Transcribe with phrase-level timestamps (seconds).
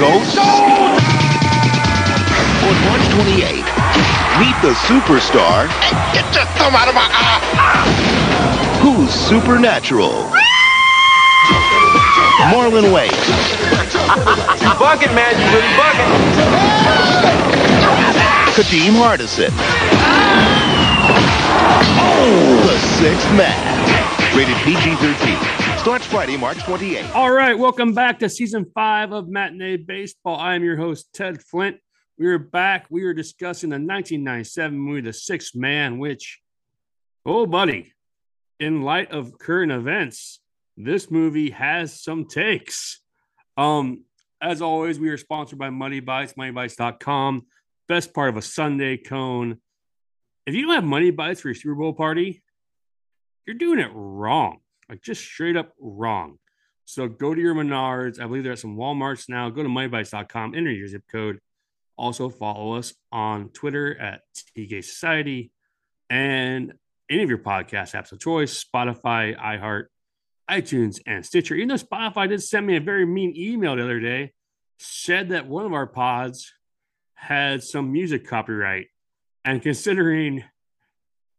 [0.00, 0.38] Ghost.
[0.38, 0.46] On
[2.88, 3.68] March 28th,
[4.40, 5.68] meet the superstar.
[6.14, 7.36] Get your thumb out of my eye!
[8.80, 10.24] Who's supernatural?
[12.48, 13.28] Marlon Wayans.
[14.62, 15.36] You bugging, man.
[15.36, 16.08] You really bugging.
[18.56, 19.52] Kadeem Hardison.
[22.00, 23.54] Oh, the sixth man.
[24.34, 25.59] Rated PG-13.
[25.80, 27.14] Starts Friday, March 28th.
[27.14, 30.36] All right, welcome back to season five of Matinee Baseball.
[30.36, 31.78] I am your host, Ted Flint.
[32.18, 32.84] We are back.
[32.90, 36.38] We are discussing the 1997 movie, The Sixth Man, which,
[37.24, 37.94] oh, buddy,
[38.60, 40.40] in light of current events,
[40.76, 43.00] this movie has some takes.
[43.56, 44.04] Um,
[44.42, 47.46] as always, we are sponsored by Money Bites, moneybites.com.
[47.88, 49.56] Best part of a Sunday cone.
[50.44, 52.42] If you don't have Money Bites for your Super Bowl party,
[53.46, 54.58] you're doing it wrong.
[54.90, 56.38] Like just straight up wrong.
[56.84, 58.20] So go to your Menards.
[58.20, 59.48] I believe they're at some Walmarts now.
[59.48, 61.38] Go to moneybites.com, enter your zip code.
[61.96, 64.22] Also follow us on Twitter at
[64.56, 65.52] TK Society
[66.08, 66.72] and
[67.08, 69.84] any of your podcast apps of choice, Spotify, iHeart,
[70.50, 71.54] iTunes, and Stitcher.
[71.54, 74.32] Even though Spotify did send me a very mean email the other day,
[74.80, 76.52] said that one of our pods
[77.14, 78.86] had some music copyright.
[79.44, 80.42] And considering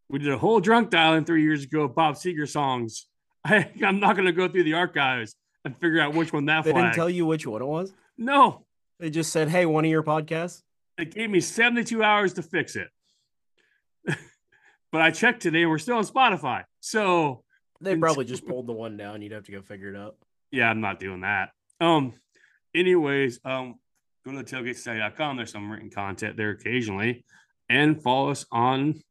[0.10, 3.08] we did a whole drunk dialing three years ago Bob Seger songs,
[3.44, 6.64] I, I'm not going to go through the archives and figure out which one that
[6.64, 7.94] They didn't tell you which one it was.
[8.18, 8.66] No,
[9.00, 10.62] They just said, "Hey, one of your podcasts."
[10.98, 12.88] it gave me 72 hours to fix it.
[14.92, 16.64] but I checked today and we're still on Spotify.
[16.80, 17.44] So
[17.80, 19.22] They probably just pulled the one down.
[19.22, 20.18] You'd have to go figure it out.
[20.52, 21.50] yeah, I'm not doing that.
[21.80, 22.14] Um,
[22.76, 23.76] anyways, um,
[24.26, 25.38] go to tailgatesociety.com.
[25.38, 27.24] There's some written content there occasionally,
[27.70, 29.02] and follow us on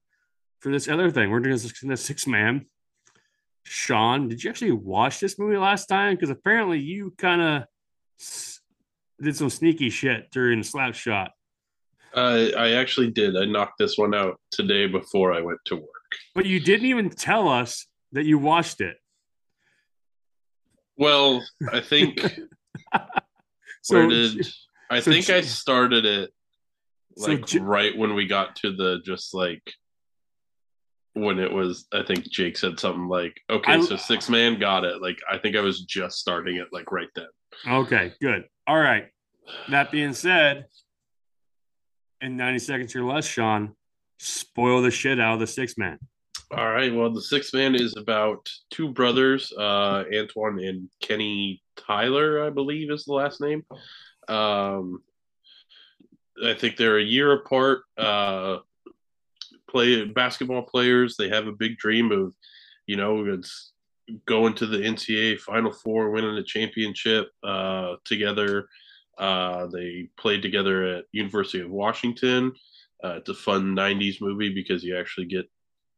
[0.60, 1.30] for this other thing.
[1.30, 2.66] We're doing this, this six man.
[3.64, 6.14] Sean, did you actually watch this movie last time?
[6.16, 7.62] Because apparently you kind of
[8.18, 8.60] s-
[9.22, 11.30] did some sneaky shit during Slap Shot,
[12.14, 13.36] Uh, I actually did.
[13.36, 15.86] I knocked this one out today before I went to work.
[16.34, 18.96] but you didn't even tell us that you watched it.
[20.96, 22.20] Well, I think
[23.82, 24.46] So where did
[24.90, 26.30] I so think I started it
[27.16, 29.62] So like J- right when we got to the just like
[31.14, 34.84] when it was I think Jake said something like, okay, I- so six man got
[34.84, 35.00] it.
[35.02, 37.26] Like I think I was just starting it like right then.
[37.66, 38.44] Okay, good.
[38.66, 39.06] All right.
[39.70, 40.66] That being said,
[42.20, 43.74] in 90 seconds or less, Sean,
[44.18, 45.98] spoil the shit out of the six man.
[46.56, 46.94] All right.
[46.94, 52.90] Well, the six man is about two brothers, uh, Antoine and Kenny Tyler, I believe
[52.90, 53.64] is the last name.
[54.28, 55.02] Um,
[56.44, 57.82] I think they're a year apart.
[57.98, 58.58] Uh,
[59.70, 61.16] play basketball players.
[61.16, 62.34] They have a big dream of,
[62.86, 63.72] you know, it's
[64.26, 68.68] going to the NCAA Final Four, winning a championship uh, together.
[69.18, 72.52] Uh, they played together at University of Washington.
[73.04, 75.48] Uh, it's a fun '90s movie because you actually get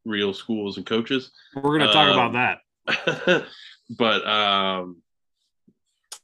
[0.04, 1.31] real schools and coaches.
[1.54, 3.44] We're going to talk Um, about that.
[3.99, 5.03] but um,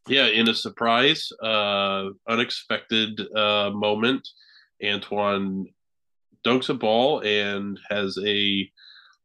[0.08, 4.28] yeah, in a surprise, uh, unexpected uh, moment,
[4.84, 5.66] Antoine
[6.44, 8.70] dunks a ball and has a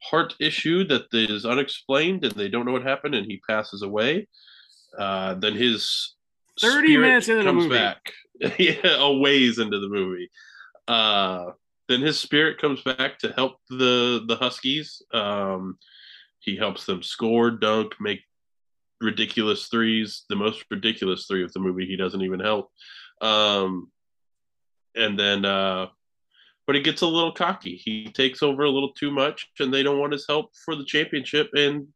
[0.01, 4.28] heart issue that is unexplained, and they don't know what happened, and he passes away.
[4.97, 6.16] Uh, then his
[6.59, 7.69] 30 minutes into the movie.
[7.69, 8.12] back,
[8.59, 10.29] yeah, a ways into the movie.
[10.88, 11.51] Uh,
[11.90, 15.01] then his spirit comes back to help the the Huskies.
[15.13, 15.78] Um,
[16.40, 18.22] he helps them score, dunk, make
[19.01, 20.25] ridiculous threes.
[20.30, 21.85] The most ridiculous three of the movie.
[21.85, 22.69] He doesn't even help.
[23.22, 23.91] Um,
[24.95, 25.88] and then, uh,
[26.66, 27.75] but he gets a little cocky.
[27.75, 30.85] He takes over a little too much, and they don't want his help for the
[30.85, 31.50] championship.
[31.53, 31.88] And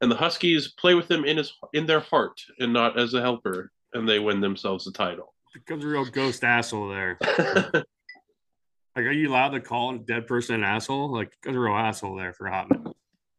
[0.00, 3.20] and the Huskies play with him in his in their heart and not as a
[3.20, 5.34] helper, and they win themselves the title.
[5.54, 7.18] Becomes a real ghost asshole there.
[8.94, 11.10] Like, are you allowed to call a dead person an asshole?
[11.10, 12.94] Like, becomes a real asshole there for a hot minute.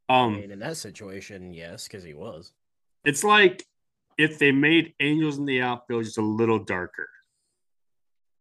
[0.09, 2.53] I Um, mean, in that situation, yes, because he was.
[3.05, 3.63] it's like
[4.17, 7.08] if they made Angels in the Outfield just a little darker.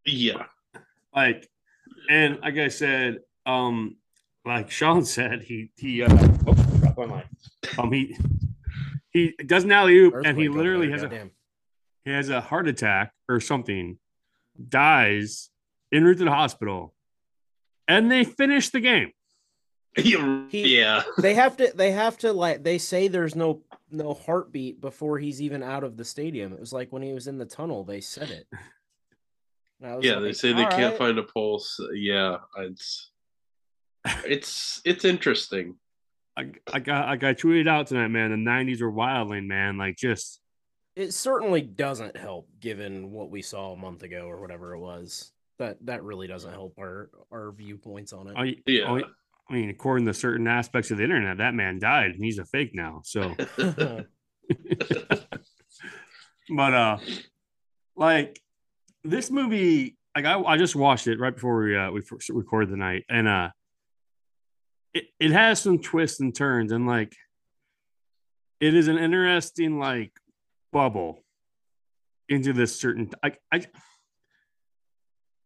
[0.07, 0.47] yeah,
[1.15, 1.49] like
[2.09, 3.97] and like i said um
[4.45, 6.09] like sean said he he uh
[6.47, 7.79] oh, dropped my mic.
[7.79, 8.17] um he
[9.11, 11.31] he does an alley oop and he literally there, has a goddamn.
[12.05, 13.99] he has a heart attack or something
[14.69, 15.51] dies
[15.93, 16.95] en route to the hospital
[17.89, 19.13] and they finish the game
[19.97, 21.03] He- yeah.
[21.19, 21.71] They have to.
[21.75, 22.63] They have to like.
[22.63, 23.61] They say there's no
[23.91, 26.55] no heartbeat before he's even out of the stadium.
[26.55, 27.85] It was like when he was in the tunnel.
[27.85, 28.47] They said it.
[29.83, 31.81] And I was Yeah, they say they can't right." find a pulse.
[31.93, 33.11] Yeah, it's
[34.25, 35.75] it's it's interesting.
[36.37, 38.31] I, I got I got tweeted out tonight, man.
[38.31, 39.79] The '90s were wilding, man.
[39.79, 40.41] Like just
[40.95, 45.33] it certainly doesn't help given what we saw a month ago or whatever it was.
[45.59, 48.35] That that really doesn't help our our viewpoints on it.
[48.37, 48.93] I, Yeah.
[48.93, 49.03] I,
[49.51, 52.45] I mean, according to certain aspects of the internet, that man died and he's a
[52.45, 53.03] fake now.
[53.05, 53.35] So,
[56.57, 56.99] but uh,
[57.97, 58.41] like
[59.05, 62.71] this movie, like I, I just watched it right before we uh we first recorded
[62.71, 63.51] the night, and uh,
[64.95, 67.15] it it has some twists and turns, and like
[68.61, 70.13] it is an interesting like
[70.73, 71.25] bubble
[72.29, 73.11] into this certain.
[73.23, 73.67] I I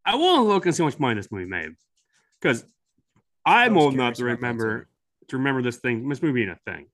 [0.05, 1.71] I want to look and see how much money this movie made
[2.41, 2.63] because
[3.45, 4.87] I'm old enough to curious about that remember
[5.29, 6.87] to remember this thing, this movie being a thing.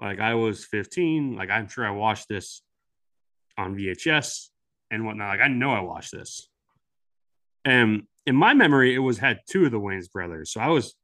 [0.00, 2.62] Like I was 15, like I'm sure I watched this
[3.56, 4.48] on VHS
[4.90, 5.28] and whatnot.
[5.30, 6.48] Like I know I watched this.
[7.64, 10.52] And in my memory, it was had two of the Wayans brothers.
[10.52, 10.94] So I was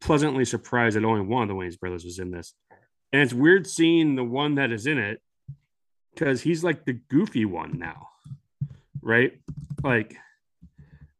[0.00, 2.54] pleasantly surprised that only one of the Wayans brothers was in this.
[3.12, 5.20] And it's weird seeing the one that is in it
[6.14, 8.08] because he's like the goofy one now.
[9.02, 9.40] Right?
[9.82, 10.16] Like,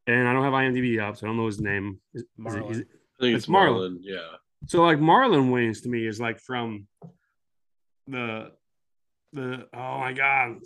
[0.06, 2.00] and I don't have IMDb up, so I don't know his name.
[2.14, 2.70] Is- is Marlon.
[2.70, 2.88] is it-
[3.18, 3.96] I think It's Marlon.
[3.96, 3.98] Marlon.
[4.00, 4.28] Yeah.
[4.66, 6.86] so like Marlon Wayans to me is like from
[8.06, 8.52] the
[9.32, 10.56] the oh my god,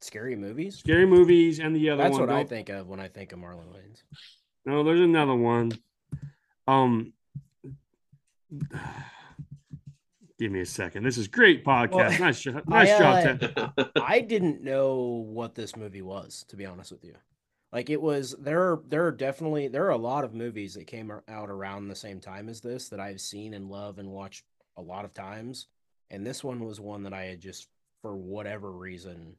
[0.00, 0.78] Scary movies.
[0.78, 2.28] scary movies and the other one That's one.
[2.28, 4.02] what I Don't- think of when I think of Marlon Wayans.
[4.64, 5.72] No, there's another one.
[6.66, 7.12] Um,
[10.38, 11.04] give me a second.
[11.04, 11.92] This is great podcast.
[11.92, 13.90] Well, nice, jo- nice I, job, uh, Ted.
[14.02, 17.14] I didn't know what this movie was, to be honest with you.
[17.72, 20.86] Like it was there are there are definitely there are a lot of movies that
[20.86, 24.44] came out around the same time as this that I've seen and love and watched
[24.76, 25.66] a lot of times.
[26.10, 27.66] And this one was one that I had just
[28.02, 29.36] for whatever reason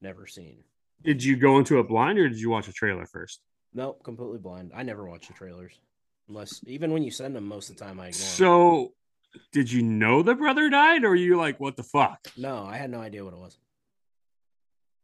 [0.00, 0.58] never seen.
[1.04, 3.40] Did you go into a blind or did you watch a trailer first?
[3.74, 4.72] Nope, completely blind.
[4.74, 5.78] I never watch the trailers.
[6.28, 8.12] Unless even when you send them most of the time I ignore.
[8.20, 8.92] So,
[9.52, 12.18] did you know the brother died, or are you like, what the fuck?
[12.36, 13.58] No, I had no idea what it was.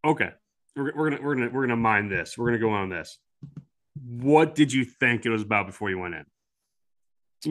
[0.04, 0.30] Okay,
[0.76, 2.36] we're, we're gonna we're gonna we're gonna mind this.
[2.36, 3.18] We're gonna go on this.
[4.06, 6.24] What did you think it was about before you went in?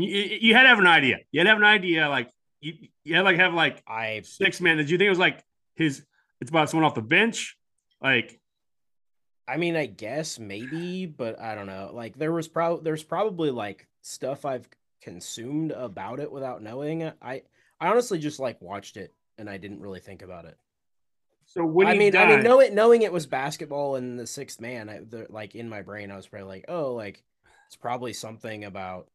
[0.01, 1.17] You, you- you had to have an idea.
[1.31, 2.09] You had to have an idea.
[2.09, 2.29] Like
[2.63, 4.77] you, you had like have like I six man.
[4.77, 5.43] Did you think it was like
[5.75, 6.03] his?
[6.39, 7.57] It's about someone off the bench.
[8.01, 8.39] Like
[9.47, 11.91] I mean, I guess maybe, but I don't know.
[11.93, 14.67] Like there was probably there's probably like stuff I've
[15.01, 17.11] consumed about it without knowing.
[17.21, 17.43] I
[17.79, 20.57] I honestly just like watched it and I didn't really think about it.
[21.45, 24.27] so when I mean, died, I mean, know it knowing it was basketball and the
[24.27, 24.89] sixth man.
[24.89, 27.21] I, the, like in my brain, I was probably like, oh, like
[27.67, 29.09] it's probably something about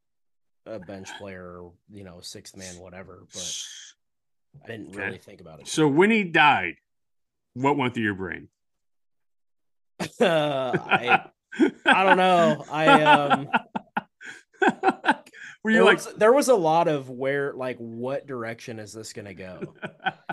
[0.75, 3.25] a bench player, or, you know, sixth man, whatever.
[3.33, 3.65] But
[4.65, 5.07] I didn't Okay.
[5.07, 5.69] really think about it.
[5.69, 6.75] So when he died,
[7.55, 8.49] what went through your brain?
[10.21, 11.25] I
[11.87, 12.65] I don't know.
[12.71, 13.49] I um.
[15.65, 15.97] Were there you like?
[15.97, 19.75] was, there was a lot of where like what direction is this gonna go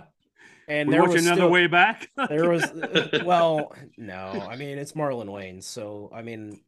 [0.67, 2.09] and we there was another still- way back.
[2.29, 6.59] there was uh, well no i mean it's marlon wayans so i mean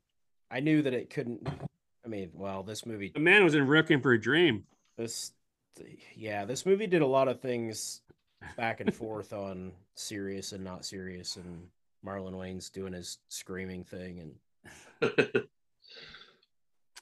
[0.50, 1.48] i knew that it couldn't
[2.08, 4.64] i mean well this movie the man was in Requiem for a Dream.
[4.98, 5.34] this
[6.16, 8.02] yeah this movie did a lot of things
[8.56, 11.68] back and forth on serious and not serious and
[12.06, 14.32] marlon wayans doing his screaming thing
[15.02, 15.12] and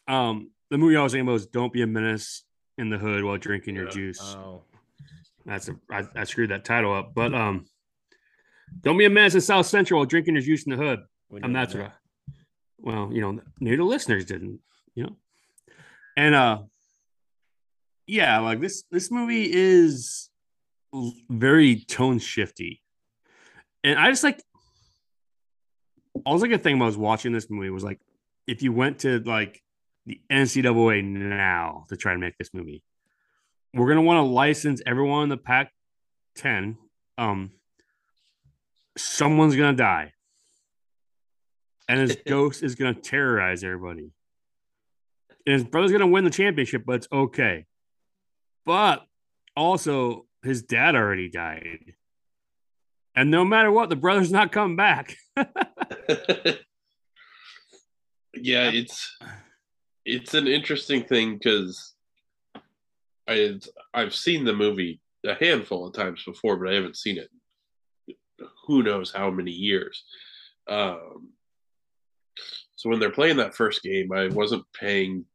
[0.07, 2.43] Um, the movie I was thinking about was "Don't Be a Menace
[2.77, 4.61] in the Hood while drinking your juice." oh
[5.45, 7.65] That's a I, I screwed that title up, but um,
[8.81, 11.41] "Don't Be a Menace in South Central while drinking your juice in the hood." we
[11.41, 11.81] And know that's that.
[11.81, 11.91] what.
[11.91, 11.93] I,
[12.77, 14.59] well, you know, maybe the listeners didn't,
[14.95, 15.15] you know,
[16.17, 16.59] and uh,
[18.07, 20.29] yeah, like this this movie is
[21.29, 22.81] very tone shifty,
[23.83, 24.41] and I just like
[26.15, 27.99] i all I could think about was watching this movie was like
[28.47, 29.61] if you went to like
[30.05, 32.81] the NCAA now to try to make this movie,
[33.73, 36.77] we're gonna want to license everyone in the Pac-10.
[37.17, 37.51] Um,
[38.97, 40.13] someone's gonna die
[41.87, 44.11] and his ghost is going to terrorize everybody.
[45.45, 47.65] And his brother's going to win the championship, but it's okay.
[48.65, 49.05] But
[49.55, 51.93] also, his dad already died.
[53.15, 55.15] And no matter what, the brother's not coming back.
[58.33, 59.17] yeah, it's
[60.05, 61.93] it's an interesting thing because
[63.27, 63.59] I
[63.93, 67.29] I've seen the movie a handful of times before, but I haven't seen it.
[68.67, 70.03] Who knows how many years?
[70.67, 71.29] Um,
[72.75, 75.25] so when they're playing that first game, I wasn't paying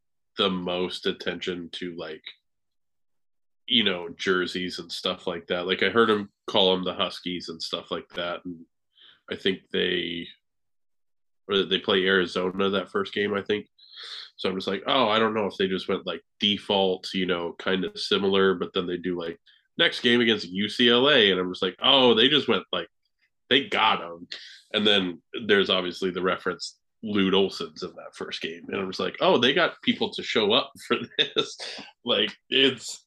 [0.41, 2.23] the most attention to like
[3.67, 5.67] you know jerseys and stuff like that.
[5.67, 8.57] Like I heard him call them the Huskies and stuff like that, and
[9.31, 10.27] I think they
[11.47, 13.67] or they play Arizona that first game, I think.
[14.37, 17.27] So I'm just like, oh, I don't know if they just went like default, you
[17.27, 19.39] know, kind of similar, but then they do like
[19.77, 22.89] next game against UCLA, and I'm just like, oh, they just went like
[23.51, 24.27] they got them
[24.73, 29.01] And then there's obviously the reference Lute Olson's in that first game, and I'm just
[29.01, 31.59] like, oh, they got people to show up for this.
[32.05, 33.05] like it's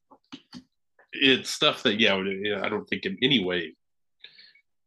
[1.11, 2.15] it's stuff that yeah,
[2.63, 3.75] I don't think in any way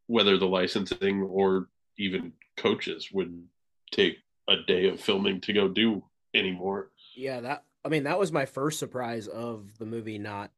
[0.09, 3.45] whether the licensing or even coaches would
[3.91, 6.91] take a day of filming to go do anymore.
[7.15, 10.51] Yeah, that I mean that was my first surprise of the movie not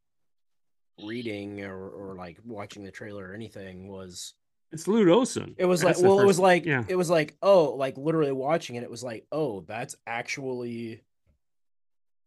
[1.02, 4.34] reading or, or like watching the trailer or anything was
[4.70, 5.54] It's Lute Olson.
[5.58, 6.84] it was That's like well it was like yeah.
[6.88, 11.02] it was like oh like literally watching it it was like oh that's actually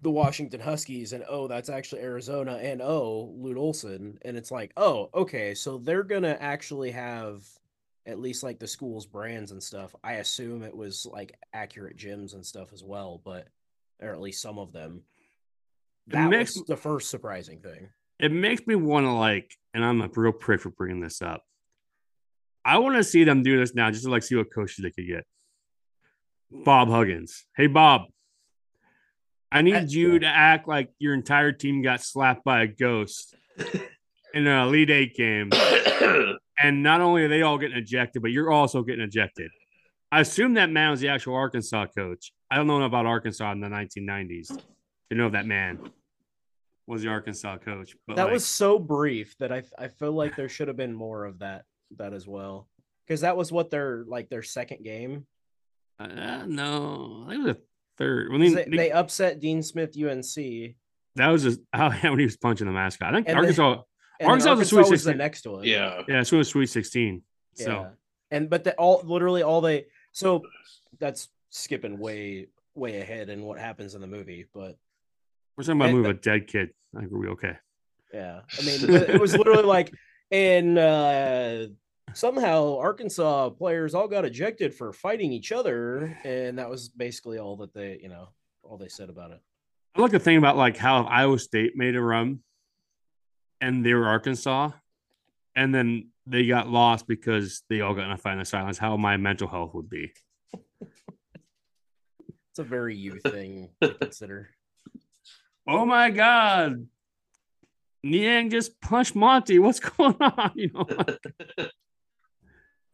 [0.01, 4.71] the Washington Huskies and oh that's actually Arizona and oh Lute Olson and it's like
[4.77, 7.43] oh okay so they're gonna actually have
[8.07, 12.33] at least like the school's brands and stuff I assume it was like accurate gyms
[12.33, 13.47] and stuff as well but
[14.01, 15.03] or at least some of them
[16.07, 17.89] that makes- was the first surprising thing
[18.21, 21.43] it makes me want to like, and I'm a real prick for bringing this up.
[22.63, 24.91] I want to see them do this now, just to like see what coaches they
[24.91, 25.25] could get.
[26.51, 28.03] Bob Huggins, hey Bob,
[29.51, 33.35] I need I- you to act like your entire team got slapped by a ghost
[34.33, 35.49] in an Elite Eight game,
[36.59, 39.49] and not only are they all getting ejected, but you're also getting ejected.
[40.11, 42.33] I assume that man was the actual Arkansas coach.
[42.51, 44.47] I don't know about Arkansas in the 1990s.
[45.09, 45.79] To know that man
[46.87, 50.35] was the Arkansas coach, but that like- was so brief that I I feel like
[50.35, 51.63] there should have been more of that
[51.97, 52.67] that as well
[53.07, 55.25] because that was what their like their second game.
[55.99, 57.59] Uh, no, I think it was a
[57.97, 58.31] third.
[58.31, 60.75] When 'Cause they, They, they upset Dean Smith UNC.
[61.15, 63.09] that was just how when he was punching the mascot.
[63.13, 63.71] I think And Arkansas.
[63.73, 63.81] And
[64.19, 65.17] then Arkansas was a Arkansas Sweet was the 16.
[65.17, 65.63] next one.
[65.63, 66.01] yeah.
[66.07, 67.23] yeah, so it was Sweet Sixteen.
[67.55, 67.65] yeah.
[67.65, 67.87] So
[68.31, 70.43] and but the, all literally all they so
[70.99, 74.77] that's skipping way way ahead in what happens in the movie, but
[75.57, 76.69] we're talking about a And movie of a dead kid.
[76.95, 77.57] I think we're okay.
[78.13, 79.93] Yeah, I mean, it it was literally like,
[80.31, 81.67] and uh,
[82.13, 87.57] somehow Arkansas players all got ejected for fighting each other, and that was basically all
[87.57, 88.29] that they, you know,
[88.63, 89.41] all they said about it.
[89.95, 92.39] I like the thing about like how Iowa State made a run,
[93.59, 94.71] and they were Arkansas,
[95.55, 98.77] and then they got lost because they all got in a fight in the silence.
[98.77, 100.13] How my mental health would be.
[102.51, 104.49] It's a very you thing to consider.
[105.67, 106.87] Oh my God.
[108.03, 109.59] Niang just punched Monte.
[109.59, 110.51] What's going on?
[110.55, 110.87] You know,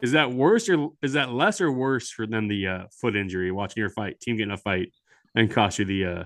[0.01, 3.51] is that worse or is that less or worse for than the uh, foot injury?
[3.51, 4.91] Watching your fight, team getting a fight
[5.35, 6.23] and cost you the uh,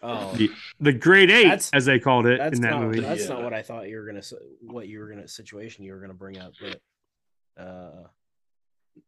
[0.00, 3.00] Oh, the the grade eight, That's- as they called it in that not movie.
[3.00, 3.30] that's Yeah.
[3.34, 4.36] not what I thought you were gonna say.
[4.60, 8.04] What you were gonna situation you were gonna bring up, but uh,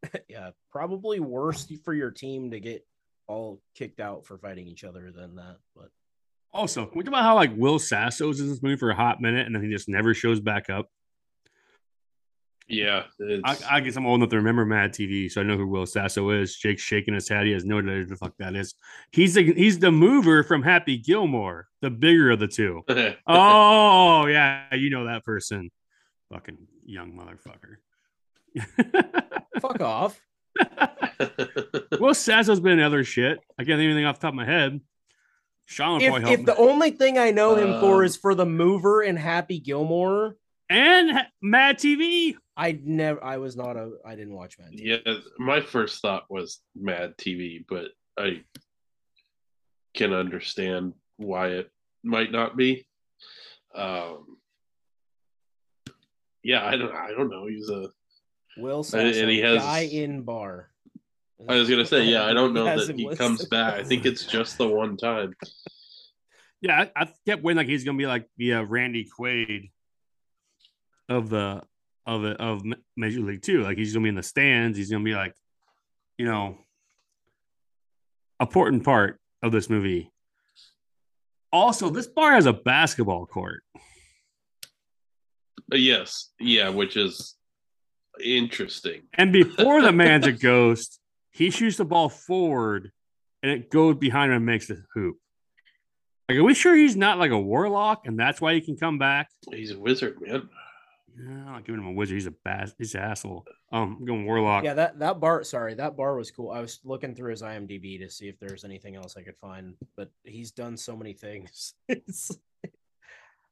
[0.29, 2.85] yeah, probably worse for your team to get
[3.29, 5.59] all kicked out for fighting each other than that.
[5.77, 5.91] But
[6.53, 9.21] Also, can we talk about how like Will Sasso's in this movie for a hot
[9.21, 10.91] minute and then he just never shows back up?
[12.71, 13.03] Yeah.
[13.45, 15.87] I, I guess I'm old enough to remember Mad TV, so I know who Will
[15.87, 16.57] Sasso is.
[16.57, 17.47] Jake's shaking his head.
[17.47, 18.75] He has no idea who the fuck that is.
[19.11, 22.83] He's the he's the mover from Happy Gilmore, the bigger of the two.
[23.27, 25.71] Oh yeah, you know that person.
[26.33, 27.79] Fucking young motherfucker.
[29.61, 30.21] fuck off.
[32.01, 33.41] Will Sasso's been in other shit.
[33.59, 34.81] I can't think of anything off the top of my head.
[35.71, 39.03] Sean If, if the only thing I know him for Um, is for the mover
[39.03, 40.37] and Happy Gilmore,
[40.69, 42.35] and Ha- Mad TV.
[42.57, 44.73] I never, I was not a, I didn't watch Mad.
[44.73, 45.01] TV.
[45.07, 45.15] yeah.
[45.39, 47.87] My first thought was Mad TV, but
[48.19, 48.43] I
[49.95, 51.71] can understand why it
[52.03, 52.87] might not be.
[53.73, 54.39] Um,
[56.43, 56.93] yeah, I don't.
[56.93, 57.47] I don't know.
[57.47, 57.91] He's a.
[58.57, 60.70] Will And- and he has- guy in bar.
[61.49, 62.25] I was gonna say, yeah.
[62.25, 63.19] I don't know has that he listed.
[63.19, 63.75] comes back.
[63.75, 65.35] I think it's just the one time.
[66.63, 69.71] Yeah, I, I kept waiting like he's gonna be like the uh, Randy Quaid
[71.09, 71.63] of the
[72.05, 72.61] of it of
[72.99, 73.63] Major League Two.
[73.63, 74.77] Like he's gonna be in the stands.
[74.77, 75.35] He's gonna be like,
[76.19, 76.59] you know,
[78.41, 80.13] important part of this movie.
[81.51, 83.63] Also, this bar has a basketball court.
[85.73, 87.37] Uh, Yes, yeah, which is
[88.23, 89.05] interesting.
[89.15, 91.00] And before the man's a ghost,
[91.31, 92.93] he shoots the ball forward
[93.43, 95.17] and it goes behind him and makes the hoop.
[96.29, 98.99] Like, are we sure he's not like a warlock and that's why he can come
[98.99, 99.29] back?
[99.51, 100.49] He's a wizard, man.
[101.19, 102.15] Yeah, I'm not giving him a wizard.
[102.15, 103.45] He's a bad, he's an asshole.
[103.73, 104.63] Um, I'm going warlock.
[104.65, 105.43] Yeah, that that bar.
[105.43, 106.51] Sorry, that bar was cool.
[106.51, 109.75] I was looking through his IMDb to see if there's anything else I could find,
[109.97, 111.75] but he's done so many things.
[111.89, 112.37] It's-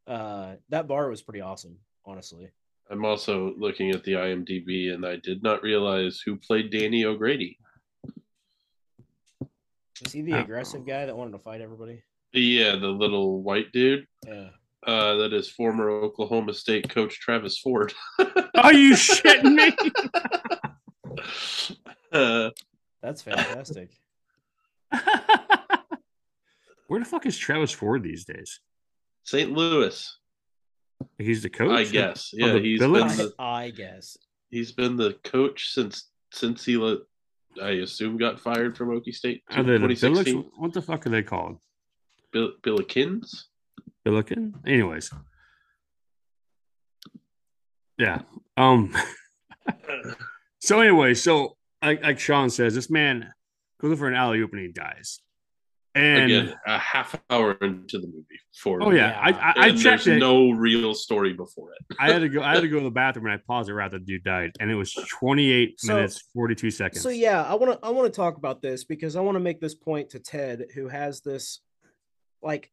[0.06, 2.49] uh, that bar was pretty awesome, honestly.
[2.90, 7.58] I'm also looking at the IMDb, and I did not realize who played Danny O'Grady.
[10.02, 10.40] Was he the Oh.
[10.40, 12.02] aggressive guy that wanted to fight everybody?
[12.33, 14.07] Yeah, the little white dude.
[14.26, 14.50] Yeah.
[14.87, 17.93] Uh, that is former Oklahoma State coach Travis Ford.
[18.55, 19.73] Are you shitting me?
[22.12, 22.50] Uh,
[23.02, 23.90] That's fantastic.
[26.87, 28.61] Where the fuck is Travis Ford these days?
[29.25, 29.52] St.
[29.52, 30.17] Louis,
[31.19, 31.71] He's the coach.
[31.71, 32.31] I guess.
[32.33, 33.17] Yeah, the he's Billets?
[33.17, 34.17] been the, I guess.
[34.50, 36.99] he's been the coach since since he let
[37.62, 39.43] I assume got fired from Okie State.
[39.50, 40.35] Are they the 2016.
[40.35, 40.49] Billets?
[40.57, 41.59] What the fuck are they called?
[42.33, 43.45] Bill, Billikens?
[44.05, 44.55] Billiken?
[44.67, 45.12] Anyways.
[47.99, 48.21] Yeah.
[48.57, 48.95] Um.
[50.61, 53.33] so anyway, so like, like Sean says, this man
[53.81, 55.21] goes for an alley oop and he dies.
[55.95, 58.25] And Again, a half hour into the movie.
[58.62, 60.18] For oh yeah, I I, I checked there's it.
[60.18, 61.97] no real story before it.
[61.99, 62.42] I had to go.
[62.42, 64.23] I had to go to the bathroom and I paused it right after the dude
[64.25, 67.02] died, and it was 28 So- minutes 42 seconds.
[67.02, 69.40] So yeah, I want to I want to talk about this because I want to
[69.40, 71.61] make this point to Ted, who has this
[72.42, 72.71] like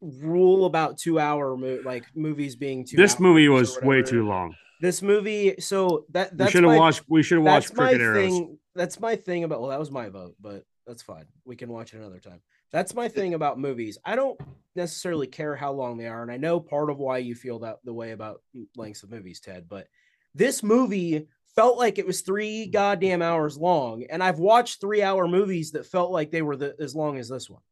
[0.00, 2.96] rule about two hour mo- like movies being too.
[2.96, 4.54] this movie was way too long.
[4.80, 7.02] This movie, so that We should have watched.
[7.08, 8.28] We should have that's watched my Cricket Arrows.
[8.32, 8.58] thing.
[8.74, 9.60] That's my thing about.
[9.60, 11.26] Well, that was my vote, but that's fine.
[11.44, 12.40] We can watch it another time.
[12.70, 13.98] That's my thing about movies.
[14.04, 14.38] I don't
[14.74, 17.78] necessarily care how long they are, and I know part of why you feel that
[17.84, 18.42] the way about
[18.76, 19.66] lengths of movies, Ted.
[19.68, 19.88] But
[20.34, 25.28] this movie felt like it was three goddamn hours long, and I've watched three hour
[25.28, 27.62] movies that felt like they were the, as long as this one.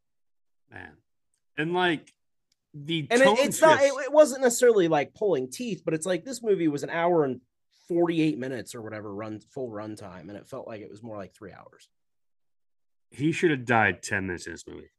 [0.71, 0.93] man.
[1.59, 2.13] And like
[2.73, 3.83] the And it, it's not.
[3.83, 7.25] It, it wasn't necessarily like pulling teeth, but it's like this movie was an hour
[7.25, 7.41] and
[7.89, 11.17] forty eight minutes or whatever run full runtime, and it felt like it was more
[11.17, 11.89] like three hours.
[13.13, 14.91] He should have died 10 minutes in this movie.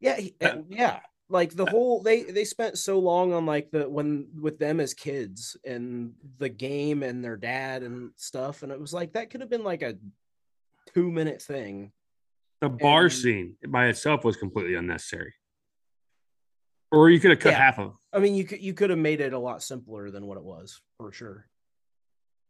[0.00, 1.00] Yeah, he- Uh, uh, yeah.
[1.28, 4.94] Like the whole they they spent so long on like the when with them as
[4.94, 9.40] kids and the game and their dad and stuff, and it was like that could
[9.40, 9.98] have been like a
[10.94, 11.90] two minute thing.
[12.60, 15.34] The bar And- scene by itself was completely unnecessary.
[16.92, 17.58] Or you could have cut Yeah.
[17.58, 17.96] half of.
[18.12, 20.44] I mean, you could you could have made it a lot simpler than what it
[20.44, 21.48] was for sure.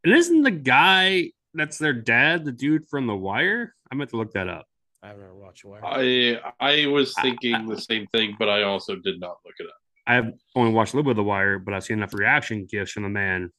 [0.04, 3.74] And isn't the guy that's their dad the dude from The Wire?
[3.90, 4.68] I meant to look that up.
[5.06, 5.84] I haven't ever watched Wire.
[5.84, 9.66] I I was I- thinking the same thing, but I also did not look it
[9.66, 9.76] up.
[10.08, 12.92] I've only watched a little bit of The Wire, but I've seen enough reaction gifs
[12.92, 13.52] from the man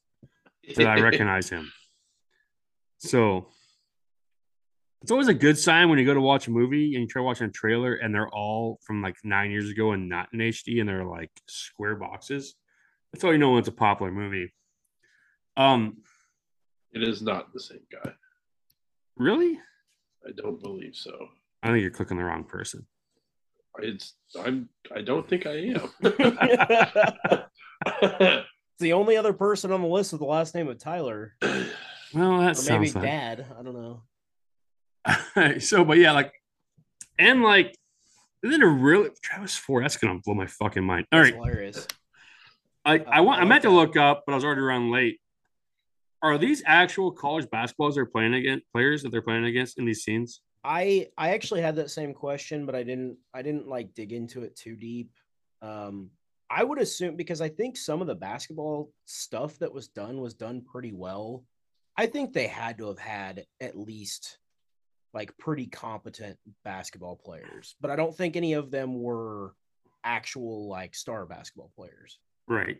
[0.76, 1.72] that I recognize him.
[2.98, 3.46] So
[5.00, 7.22] it's always a good sign when you go to watch a movie and you try
[7.22, 10.80] watching a trailer and they're all from like nine years ago and not in HD
[10.80, 12.54] and they're like square boxes.
[13.12, 14.52] That's how you know when it's a popular movie.
[15.56, 15.98] Um,
[16.92, 18.12] It is not the same guy.
[19.16, 19.58] really?
[20.26, 21.28] I don't believe so.
[21.62, 22.86] I think you're clicking the wrong person.
[23.80, 25.90] It's I'm I don't think I am.
[28.78, 32.38] It's the only other person on the list with the last name of Tyler, Well,
[32.38, 33.44] that or maybe like Dad.
[33.58, 34.02] I don't know.
[35.58, 36.32] so, but yeah, like,
[37.18, 37.76] and like,
[38.44, 39.82] isn't it a really Travis Ford?
[39.82, 41.08] That's gonna blow my fucking mind.
[41.10, 41.88] All That's right, hilarious.
[42.84, 45.18] I uh, I want I meant to look up, but I was already running late.
[46.22, 50.04] Are these actual college basketballs they're playing against players that they're playing against in these
[50.04, 50.40] scenes?
[50.64, 54.42] I I actually had that same question, but I didn't I didn't like dig into
[54.42, 55.10] it too deep.
[55.62, 56.10] Um,
[56.50, 60.34] I would assume because I think some of the basketball stuff that was done was
[60.34, 61.44] done pretty well.
[61.96, 64.38] I think they had to have had at least
[65.14, 69.54] like pretty competent basketball players, but I don't think any of them were
[70.04, 72.18] actual like star basketball players.
[72.46, 72.78] Right.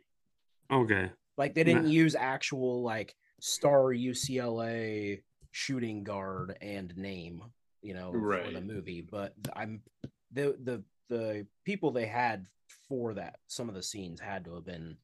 [0.71, 1.11] Okay.
[1.37, 1.91] Like they didn't Nah.
[1.91, 7.43] use actual like star UCLA shooting guard and name,
[7.83, 9.01] you know, for the movie.
[9.01, 9.83] But I'm
[10.33, 12.47] the the the people they had
[12.89, 13.37] for that.
[13.47, 14.97] Some of the scenes had to have been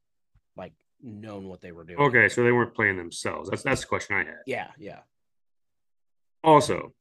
[0.57, 1.99] like known what they were doing.
[1.99, 3.51] Okay, so they weren't playing themselves.
[3.51, 4.43] That's that's the question I had.
[4.47, 5.01] yeah, yeah,
[6.43, 6.93] Also,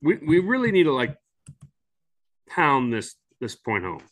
[0.00, 1.16] we, we really need to like
[2.48, 4.02] pound this this point home.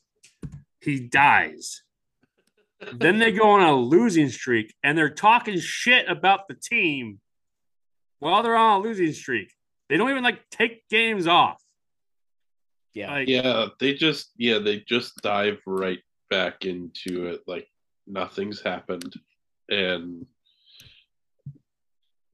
[0.81, 1.83] He dies.
[2.95, 7.21] then they go on a losing streak and they're talking shit about the team
[8.21, 9.53] while they're on a losing streak.
[9.91, 11.61] They don't even like take games off.
[12.95, 13.11] yeah.
[13.13, 15.99] Like, yeah, they just yeah, they just dive right
[16.31, 17.67] back into it like
[18.07, 19.13] nothing's happened.
[19.69, 20.27] And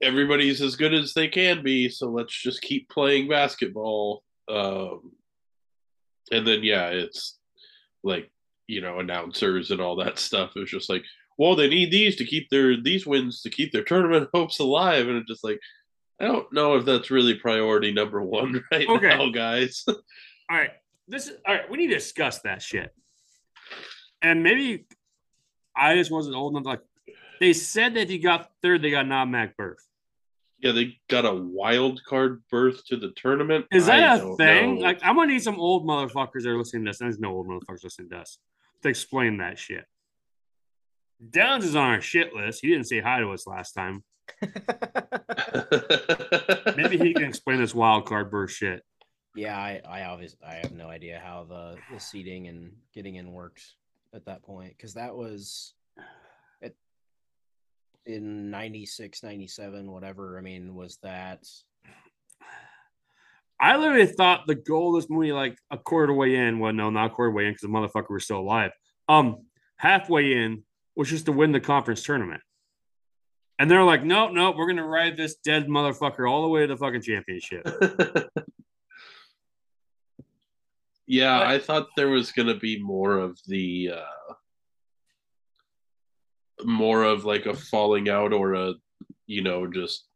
[0.02, 4.22] everybody's as good as they can be, so let's just keep playing basketball.
[4.48, 5.12] Um
[6.30, 7.38] and then yeah, it's
[8.04, 8.30] like,
[8.66, 10.50] you know, announcers and all that stuff.
[10.54, 11.04] It was just like,
[11.38, 15.08] well, they need these to keep their these wins to keep their tournament hopes alive.
[15.08, 15.60] And it's just like
[16.20, 19.08] I don't know if that's really priority number one right Okay.
[19.08, 19.84] now, guys.
[19.88, 19.96] all
[20.50, 20.70] right,
[21.08, 21.70] this is all right.
[21.70, 22.90] We need to discuss that shit.
[24.22, 24.86] And maybe
[25.76, 26.64] I just wasn't old enough.
[26.66, 26.80] Like
[27.40, 29.78] they said that he got third, they got not automatic berth.
[30.60, 33.66] Yeah, they got a wild card berth to the tournament.
[33.70, 34.76] Is that I a thing?
[34.76, 34.80] know.
[34.80, 36.98] Like, I'm gonna need some old motherfuckers that are listening to this.
[36.98, 38.38] There's no old motherfuckers listening to us
[38.82, 39.84] to explain that shit.
[41.30, 42.60] Downs is on our shit list.
[42.62, 44.02] He didn't say hi to us last time.
[46.76, 48.82] Maybe he can explain this wild card burst shit.
[49.34, 53.32] yeah, I, I obviously I have no idea how the the seating and getting in
[53.32, 53.62] worked
[54.14, 55.74] at that point because that was
[56.62, 56.74] at
[58.06, 61.44] in 96 97 whatever i mean was that
[63.58, 66.90] I literally thought the goal of this movie, like a quarter way in, well, no,
[66.90, 68.70] not a quarter way in because the motherfucker was still alive.
[69.08, 69.46] Um,
[69.76, 70.62] halfway in
[70.94, 72.42] was just to win the conference tournament.
[73.58, 76.66] And they're like, nope, nope, we're gonna ride this dead motherfucker all the way to
[76.66, 77.66] the fucking championship.
[81.06, 84.34] yeah, But- I thought there was going to be more of the uh
[86.64, 88.72] more of like a falling out or a
[89.26, 90.06] you know just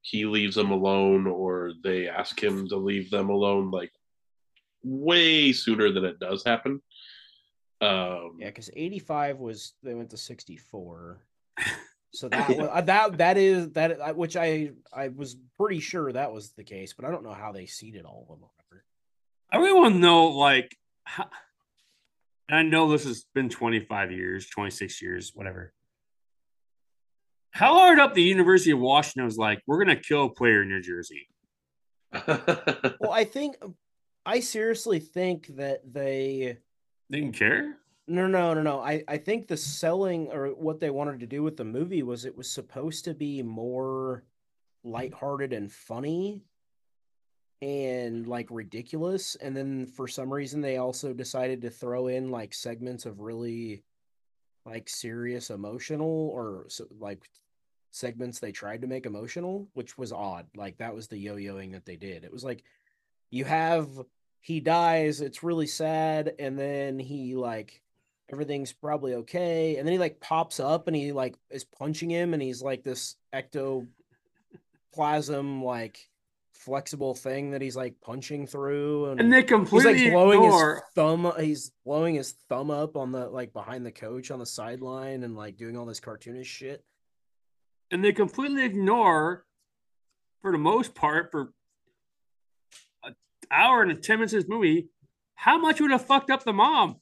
[0.00, 3.92] he leaves them alone or they ask him to leave them alone like
[4.82, 6.80] way sooner than it does happen.
[7.80, 11.22] Um yeah because 85 was they went to 64
[12.12, 16.50] so that was, that that is that which i i was pretty sure that was
[16.52, 18.84] the case but i don't know how they seeded all of them or whatever.
[19.50, 21.26] I really want to know, like, how,
[22.48, 25.72] and I know this has been 25 years, 26 years, whatever.
[27.50, 30.68] How hard up the University of Washington was like, we're gonna kill a player in
[30.68, 31.28] New Jersey.
[33.00, 33.54] well i think
[34.24, 36.56] i seriously think that they
[37.10, 37.76] Didn't care.
[38.10, 38.80] No, no, no, no.
[38.80, 42.24] I, I think the selling or what they wanted to do with the movie was
[42.24, 44.24] it was supposed to be more
[44.82, 46.42] lighthearted and funny
[47.60, 49.34] and like ridiculous.
[49.36, 53.84] And then for some reason they also decided to throw in like segments of really
[54.64, 57.28] like serious emotional or so, like
[57.90, 60.46] segments they tried to make emotional, which was odd.
[60.56, 62.24] Like that was the yo-yoing that they did.
[62.24, 62.64] It was like
[63.30, 63.86] you have
[64.40, 67.82] he dies, it's really sad, and then he like
[68.30, 72.34] everything's probably okay, and then he like pops up and he like is punching him,
[72.34, 73.86] and he's like this ectoplasm
[75.62, 75.98] like
[76.52, 80.74] flexible thing that he's like punching through, and, And they he's completely like blowing ignore.
[80.74, 81.32] his thumb.
[81.38, 85.36] He's blowing his thumb up on the like behind the coach on the sideline, and
[85.36, 86.84] like doing all this cartoonish shit.
[87.90, 89.44] and they completely ignore,
[90.42, 91.52] for the most part, for
[93.04, 93.14] an
[93.50, 94.88] hour and 10 minutes of this movie,
[95.36, 96.96] how much would have fucked up the mom.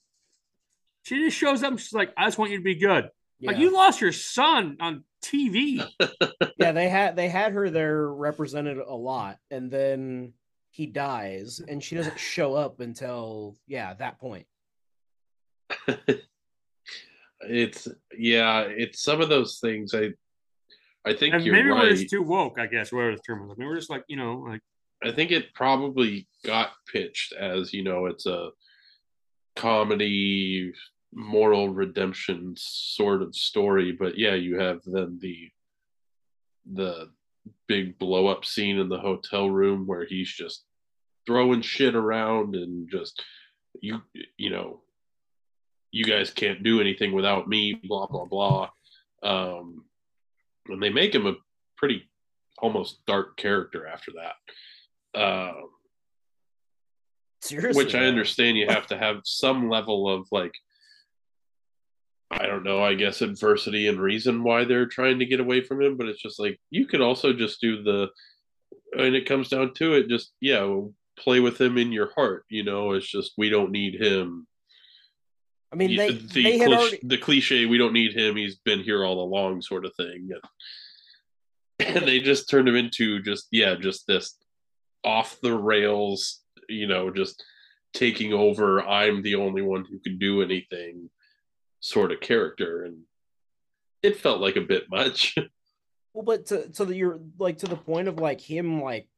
[1.07, 3.09] She just shows up and she's like, I just want you to be good.
[3.38, 3.53] Yeah.
[3.53, 5.87] Like, you lost your son on TV.
[6.59, 10.33] yeah, they had they had her there represented a lot, and then
[10.71, 14.47] he dies, and she doesn't show up until yeah that point.
[17.40, 17.87] it's
[18.19, 20.12] yeah, it's some of those things I
[21.05, 21.85] I think And you're maybe right.
[21.85, 23.57] we're just too woke, I guess, whatever the term was.
[23.57, 24.61] Maybe we're just like, you know, like,
[25.05, 28.51] I think it probably got pitched as you know it's a
[29.55, 30.73] comedy
[31.12, 35.51] moral redemption sort of story, but yeah, you have then the
[36.73, 37.11] the
[37.69, 40.64] big blow up scene in the hotel room where he's just
[41.27, 43.23] throwing shit around and just
[43.81, 44.03] you
[44.37, 44.81] you know
[45.92, 48.69] you guys can't do anything without me blah blah blah.
[49.23, 49.85] Um
[50.69, 51.35] and they make him a
[51.77, 52.09] pretty
[52.59, 55.21] almost dark character after that.
[55.21, 55.71] Um
[57.42, 60.55] Seriously, which I understand you have to have some level of like
[62.30, 65.80] I don't know, I guess adversity and reason why they're trying to get away from
[65.80, 68.08] him, but it's just like you could also just do the
[68.96, 70.80] and it comes down to it, just yeah,
[71.18, 74.46] play with him in your heart, you know, it's just we don't need him.
[75.72, 78.56] I mean, they the they had clich- already the cliche we don't need him, he's
[78.56, 80.30] been here all along sort of thing.
[81.78, 84.38] And they just turned him into just yeah, just this
[85.04, 87.44] off the rails, you know, just
[87.92, 91.10] taking over, I'm the only one who can do anything
[91.80, 92.84] sort of character.
[92.84, 93.02] And
[94.02, 95.34] it felt like a bit much.
[96.14, 99.08] well, but to to the you're like to the point of like him like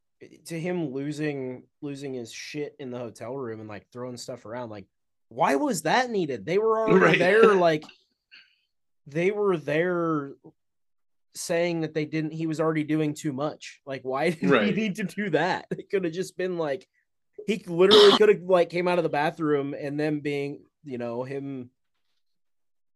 [0.46, 4.70] to him losing losing his shit in the hotel room and like throwing stuff around
[4.70, 4.86] like
[5.28, 6.46] why was that needed?
[6.46, 7.18] They were already Right.
[7.18, 7.84] there like
[9.06, 10.32] they were there
[11.34, 13.80] saying that they didn't he was already doing too much.
[13.86, 15.66] Like why did he need to do that?
[15.78, 16.88] It could have just been like
[17.46, 21.22] he literally could have like came out of the bathroom and then being, you know,
[21.22, 21.70] him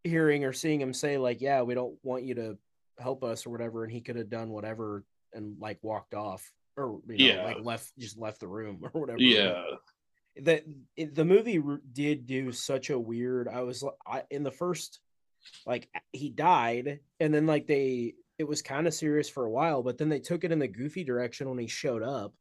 [0.04, 2.58] hearing or seeing him say like, "Yeah, we don't want you to
[2.98, 7.00] help us" or whatever, and he could have done whatever and like walked off or
[7.08, 7.44] you know, Yeah.
[7.44, 9.20] like left just left the room or whatever.
[9.20, 9.62] yeah.
[10.42, 10.64] that
[10.96, 11.62] the movie
[11.92, 13.48] did do such a weird.
[13.48, 15.00] I was I in the first
[15.66, 19.82] like he died and then like they it was kind of serious for a while,
[19.82, 22.34] but then they took it in the goofy direction when he showed up.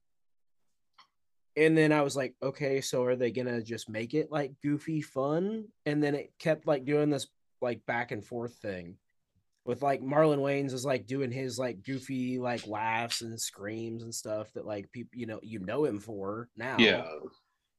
[1.57, 5.01] And then I was like, okay, so are they gonna just make it like goofy
[5.01, 5.65] fun?
[5.85, 7.27] And then it kept like doing this
[7.61, 8.97] like back and forth thing
[9.65, 14.13] with like Marlon Wayans is like doing his like goofy like laughs and screams and
[14.13, 16.77] stuff that like people you know you know him for now.
[16.79, 17.05] Yeah.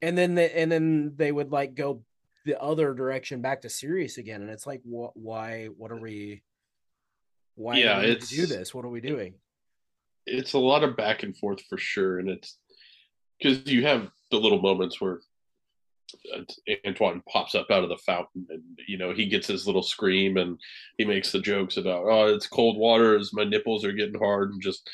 [0.01, 2.03] And then they, and then they would like go
[2.45, 6.41] the other direction back to serious again and it's like what why what are we
[7.55, 8.73] why Yeah, do to do this?
[8.73, 9.35] What are we doing?
[10.25, 12.57] it's a lot of back and forth for sure, and it's
[13.37, 15.19] because you have the little moments where
[16.85, 20.37] Antoine pops up out of the fountain, and you know he gets his little scream,
[20.37, 20.59] and
[20.97, 24.51] he makes the jokes about, "Oh, it's cold water as my nipples are getting hard,"
[24.51, 24.89] and just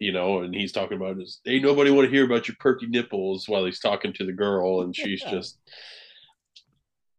[0.00, 2.86] you know, and he's talking about his, "Ain't nobody want to hear about your perky
[2.86, 5.30] nipples," while he's talking to the girl, and she's Yeah.
[5.30, 5.58] just,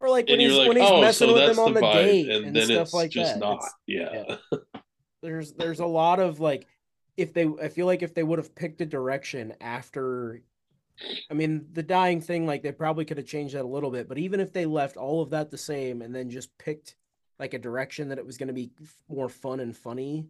[0.00, 1.92] Or like when he's like, when he's "Oh, messing so with them on the the,
[1.92, 3.40] date and, and, then stuff it's like just that.
[3.40, 4.36] not, It's- yeah.
[4.52, 4.58] yeah.
[5.22, 6.66] there's there's a lot of like
[7.16, 10.42] if they I feel like if they would have picked a direction after
[11.30, 14.08] I mean the dying thing like they probably could have changed that a little bit
[14.08, 16.96] but even if they left all of that the same and then just picked
[17.38, 18.70] like a direction that it was going to be
[19.08, 20.26] more fun and funny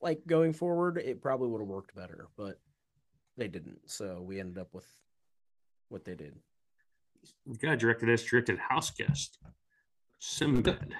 [0.00, 2.58] like going forward it probably would have worked better but
[3.36, 4.86] they didn't so we ended up with
[5.88, 6.34] what they did
[7.46, 9.38] The guy directed this, directed House Guest,
[10.18, 10.94] Sinbad,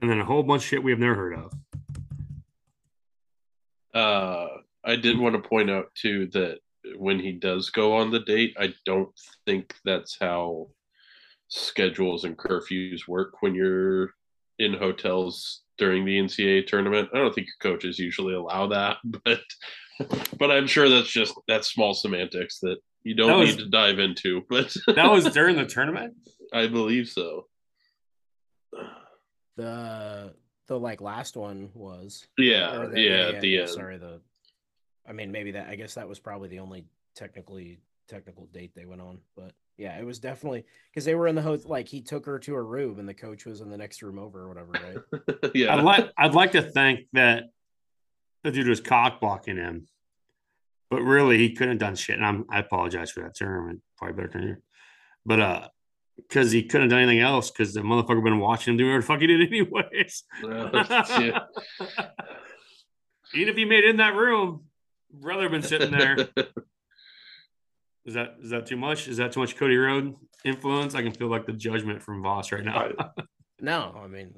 [0.00, 1.52] and then a whole bunch of shit we have never heard of.
[3.92, 4.46] Uh,
[4.84, 6.58] I did want to point out too that
[6.96, 9.10] when he does go on the date, I don't
[9.46, 10.68] think that's how
[11.48, 14.10] schedules and curfews work when you're
[14.58, 17.08] in hotels during the NCAA tournament.
[17.12, 19.40] I don't think your coaches usually allow that, but
[20.38, 23.68] but I'm sure that's just that's small semantics that you don't That was- need to
[23.70, 24.42] dive into.
[24.48, 26.14] But That was during the tournament.
[26.52, 27.46] I believe so.
[29.56, 30.32] the
[30.68, 33.68] the like last one was Yeah, Or the- yeah, at the end.
[33.70, 34.20] Sorry, the.
[35.10, 35.68] I mean, maybe that.
[35.68, 36.84] I guess that was probably the only
[37.16, 41.34] technically technical date they went on, but yeah, it was definitely because they were in
[41.34, 41.66] the host.
[41.66, 44.18] Like he took her to her room, and the coach was in the next room
[44.18, 45.50] over or whatever, right?
[45.54, 45.74] yeah.
[45.74, 47.44] I'd like I'd like to think that
[48.44, 49.88] the dude was cock blocking him,
[50.90, 52.16] but really he couldn't have done shit.
[52.16, 53.68] And I'm, I apologize for that term.
[53.68, 54.56] and Probably better than you,
[55.26, 55.68] but uh,
[56.16, 59.00] because he couldn't have done anything else because the motherfucker been watching him do whatever
[59.00, 60.24] the fuck he did anyways.
[60.44, 61.40] yeah.
[63.34, 64.64] Even if he made it in that room,
[65.12, 66.28] brother been sitting there.
[68.04, 69.08] Is that is that too much?
[69.08, 70.94] Is that too much Cody Road influence?
[70.94, 72.90] I can feel like the judgment from Voss right now.
[73.62, 74.34] No, I mean,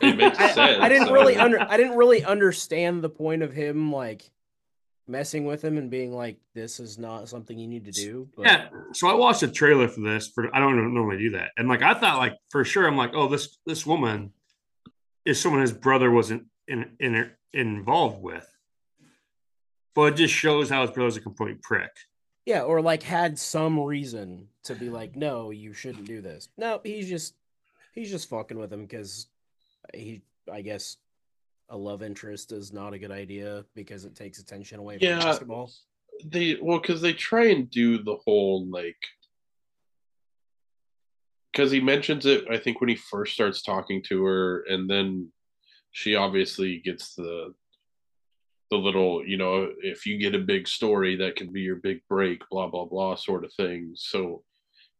[0.00, 0.82] It makes I, sense.
[0.82, 1.60] I didn't I really under.
[1.60, 4.28] I didn't really understand the point of him like
[5.06, 8.46] messing with him and being like, "This is not something you need to do." But
[8.46, 8.68] Yeah.
[8.94, 10.26] So I watched a trailer for this.
[10.26, 13.12] For I don't normally do that, and like I thought, like for sure, I'm like,
[13.14, 14.32] oh, this this woman
[15.24, 18.46] is someone his brother wasn't in, in involved with,
[19.94, 21.90] but it just shows how his brother's a complete prick.
[22.46, 26.48] Yeah, or like had some reason to be like, no, you shouldn't do this.
[26.56, 27.34] No, he's just
[27.94, 29.26] he's just fucking with him because
[29.94, 30.96] he, I guess,
[31.68, 35.18] a love interest is not a good idea because it takes attention away from Yeah.
[35.18, 35.70] basketball.
[36.24, 38.96] they well because they try and do the whole like
[41.52, 45.30] because he mentions it i think when he first starts talking to her and then
[45.92, 47.54] she obviously gets the
[48.70, 52.00] the little you know if you get a big story that can be your big
[52.08, 53.92] break blah blah blah sort of thing.
[53.94, 54.42] So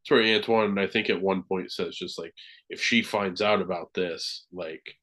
[0.03, 2.33] it's where antoine i think at one point says just like
[2.71, 4.95] if she finds out about this like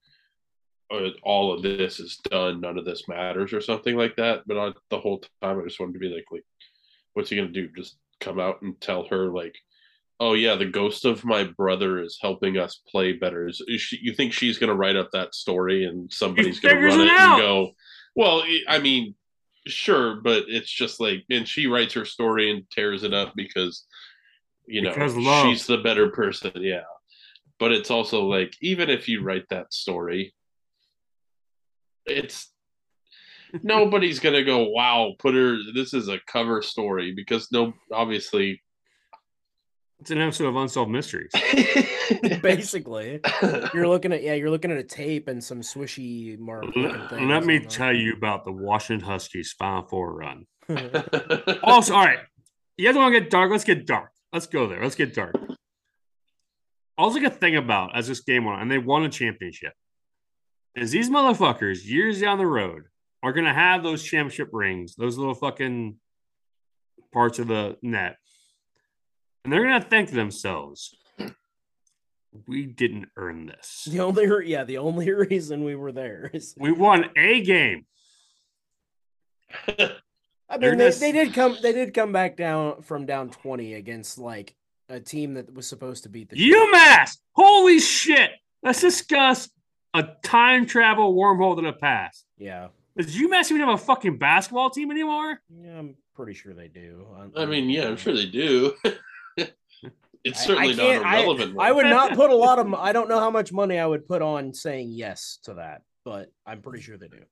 [0.92, 4.44] uh, all of this is done none of this matters or something like that.
[4.48, 6.46] But I, the whole time i just wanted to be like like
[7.14, 7.70] what's he gonna do?
[7.76, 9.56] Just come out and tell her like
[10.20, 13.48] oh yeah the ghost of my brother is helping us play better.
[13.48, 17.02] Is, is she, you think she's gonna write up that story and somebody's gonna run
[17.02, 17.34] it it out.
[17.34, 17.72] and go
[18.18, 19.16] well i mean
[19.68, 23.86] sure but it's just like and she writes her story and tears it up because
[24.66, 26.82] you know Because she's the better person yeah.
[27.60, 30.34] But it's also like even if you write that story
[32.06, 32.52] it's
[33.64, 38.62] nobody's gonna go wow put her this is a cover story because no obviously
[40.00, 41.32] It's an episode of Unsolved Mysteries.
[42.42, 43.20] Basically,
[43.74, 46.66] you're looking at yeah, you're looking at a tape and some swishy mark.
[46.76, 50.46] Let, let me tell you about the Washington Huskies Final Four run.
[51.64, 52.20] Also, all right,
[52.78, 53.52] you guys want to get dark?
[53.52, 54.12] Let's get dark.
[54.32, 54.82] Let's go there.
[54.82, 55.36] Let's get dark.
[56.98, 59.74] Also, I could think about as this game went on, and they won a championship,
[60.76, 62.84] is these motherfuckers years down the road
[63.24, 65.98] are going to have those championship rings, those little fucking
[67.12, 68.18] parts of the net,
[69.48, 70.94] and they're going to think to themselves,
[72.48, 73.88] "We didn't earn this.
[73.90, 77.86] the only re- yeah, the only reason we were there is We won a game."
[80.50, 83.30] I They're mean they, just- they did come they did come back down from down
[83.30, 84.54] twenty against like
[84.90, 87.18] a team that was supposed to beat the UMass.
[87.32, 88.32] Holy shit!
[88.64, 89.50] Let's discuss
[89.94, 92.26] a time travel wormhole to the past.
[92.38, 95.42] Yeah, Does UMass even have a fucking basketball team anymore?
[95.50, 97.06] yeah, I'm pretty sure they do.
[97.36, 98.74] I mean, yeah, I'm sure they do.
[100.28, 101.76] it's certainly I can't- not a relevant I one.
[101.86, 102.74] would not put a lot of.
[102.74, 106.32] I don't know how much money I would put on saying yes to that, but
[106.46, 107.24] I'm pretty sure they do.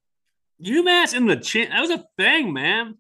[0.63, 1.69] UMass in the chin.
[1.69, 2.97] That was a thing, man.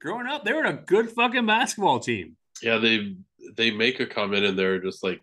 [0.00, 2.36] Growing up, they were a good fucking basketball team.
[2.62, 3.16] Yeah, they
[3.56, 5.20] they make a comment and they're just like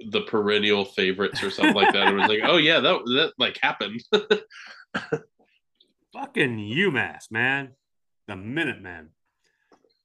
[0.00, 2.06] the perennial favorites or something like that.
[2.08, 4.02] And it was like, oh yeah, that that like happened.
[6.12, 7.70] Fucking UMass, man.
[8.26, 9.10] The Minutemen.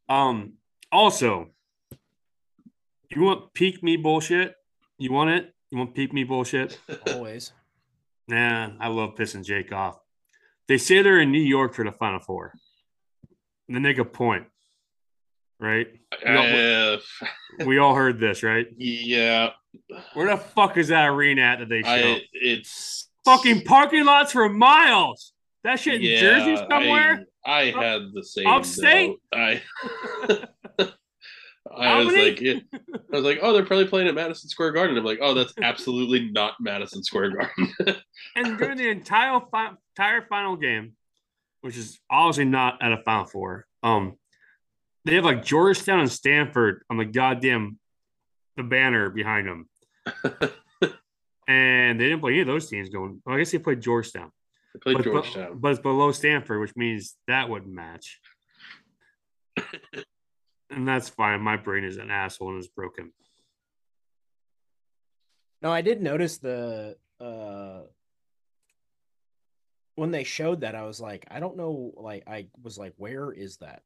[0.10, 0.53] Um,
[0.91, 1.49] also,
[3.15, 4.56] you want peak me bullshit?
[4.97, 5.54] You want it?
[5.71, 6.80] You want peak me bullshit?
[7.08, 7.52] Always.
[8.28, 9.97] Nah, I love pissing Jake off.
[10.67, 12.54] They say they're in New York for the Final Four.
[13.67, 14.45] And they make a point,
[15.60, 15.88] right?
[16.26, 16.97] Uh,
[17.65, 18.67] We all heard this, right?
[18.78, 19.49] yeah,
[20.13, 21.89] Where the fuck is that arena at that they show?
[21.89, 25.34] I it's Fucking parking lots for miles.
[25.63, 27.26] That shit in yeah, Jersey somewhere.
[27.45, 29.10] I, I had the same Upstate?
[29.10, 29.19] note.
[29.34, 29.62] I
[31.71, 32.60] I was like, yeah.
[32.73, 34.97] I was like, oh, they're probably playing at Madison Square Garden.
[34.97, 37.73] I'm like, oh, that's absolutely not Madison Square Garden.
[38.36, 40.93] and during the entire fi- entire final game,
[41.62, 44.17] which is obviously not at a Final Four, um,
[45.06, 47.80] they have like Georgetown and Stanford on the goddamn
[48.56, 49.69] the banner behind them,
[51.47, 53.21] and they didn't play any of those teams going.
[53.26, 54.32] Well, I guess they played Georgetown,
[54.76, 55.60] I played but, but, Georgetown.
[55.60, 58.19] but it's below Stanford, which means that wouldn't match.
[60.75, 61.41] And that's fine.
[61.41, 63.12] My brain is an asshole and is broken.
[65.62, 67.81] No, I did notice the uh
[69.95, 73.31] when they showed that I was like, I don't know like I was like where
[73.31, 73.83] is that?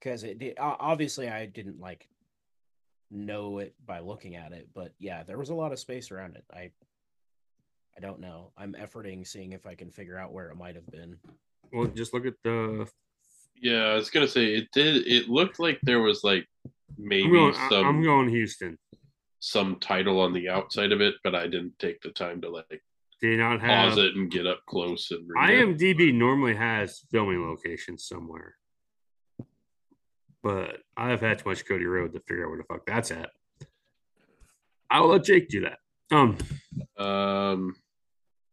[0.00, 2.08] Cuz it did obviously I didn't like
[3.10, 6.36] know it by looking at it, but yeah, there was a lot of space around
[6.36, 6.44] it.
[6.52, 6.70] I
[7.96, 8.52] I don't know.
[8.56, 11.16] I'm efforting seeing if I can figure out where it might have been.
[11.72, 12.88] Well, just look at the.
[13.60, 15.06] Yeah, I was gonna say it did.
[15.06, 16.46] It looked like there was like
[16.96, 17.54] maybe I'm going.
[17.70, 18.78] Some I'm going Houston.
[19.40, 22.82] some title on the outside of it, but I didn't take the time to like
[23.20, 23.90] Did not have.
[23.90, 25.78] pause it and get up close and read it.
[25.78, 28.54] IMDb normally has filming locations somewhere,
[30.42, 33.10] but I have had too much Cody Road to figure out where the fuck that's
[33.10, 33.30] at.
[34.90, 35.78] I'll let Jake do that.
[36.10, 36.38] Um,
[36.96, 37.76] Um,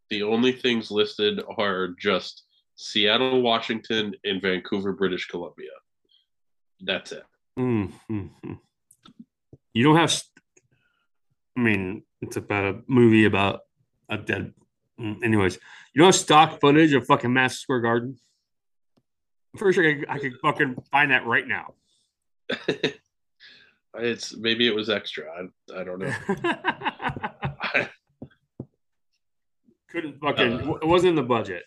[0.10, 2.44] the only things listed are just
[2.76, 5.70] Seattle, Washington, and Vancouver, British Columbia.
[6.82, 7.24] That's it.
[7.58, 8.60] mm, mm, mm.
[9.74, 10.12] you don't have.
[10.12, 10.32] st-
[11.58, 13.62] I mean, it's about a movie about
[14.10, 14.54] a dead.
[15.00, 15.58] mm, Anyways,
[15.94, 18.18] you don't have stock footage of fucking Madison Square Garden.
[19.54, 21.74] I'm pretty sure I could, I could fucking find that right now.
[23.98, 25.26] it's maybe it was extra.
[25.32, 26.14] I, I don't know.
[29.90, 30.70] Couldn't fucking.
[30.70, 31.64] Uh, it wasn't in the budget.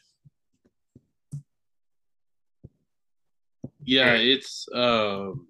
[3.89, 5.47] Yeah, it's um,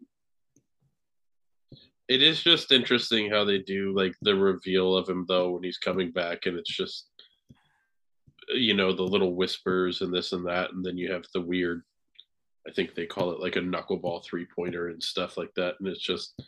[2.09, 5.79] it is just interesting how they do like the reveal of him though when he's
[5.79, 7.09] coming back, and it's just
[8.55, 11.83] you know the little whispers and this and that, and then you have the weird.
[12.67, 15.89] I think they call it like a knuckleball three pointer and stuff like that, and
[15.89, 16.41] it's just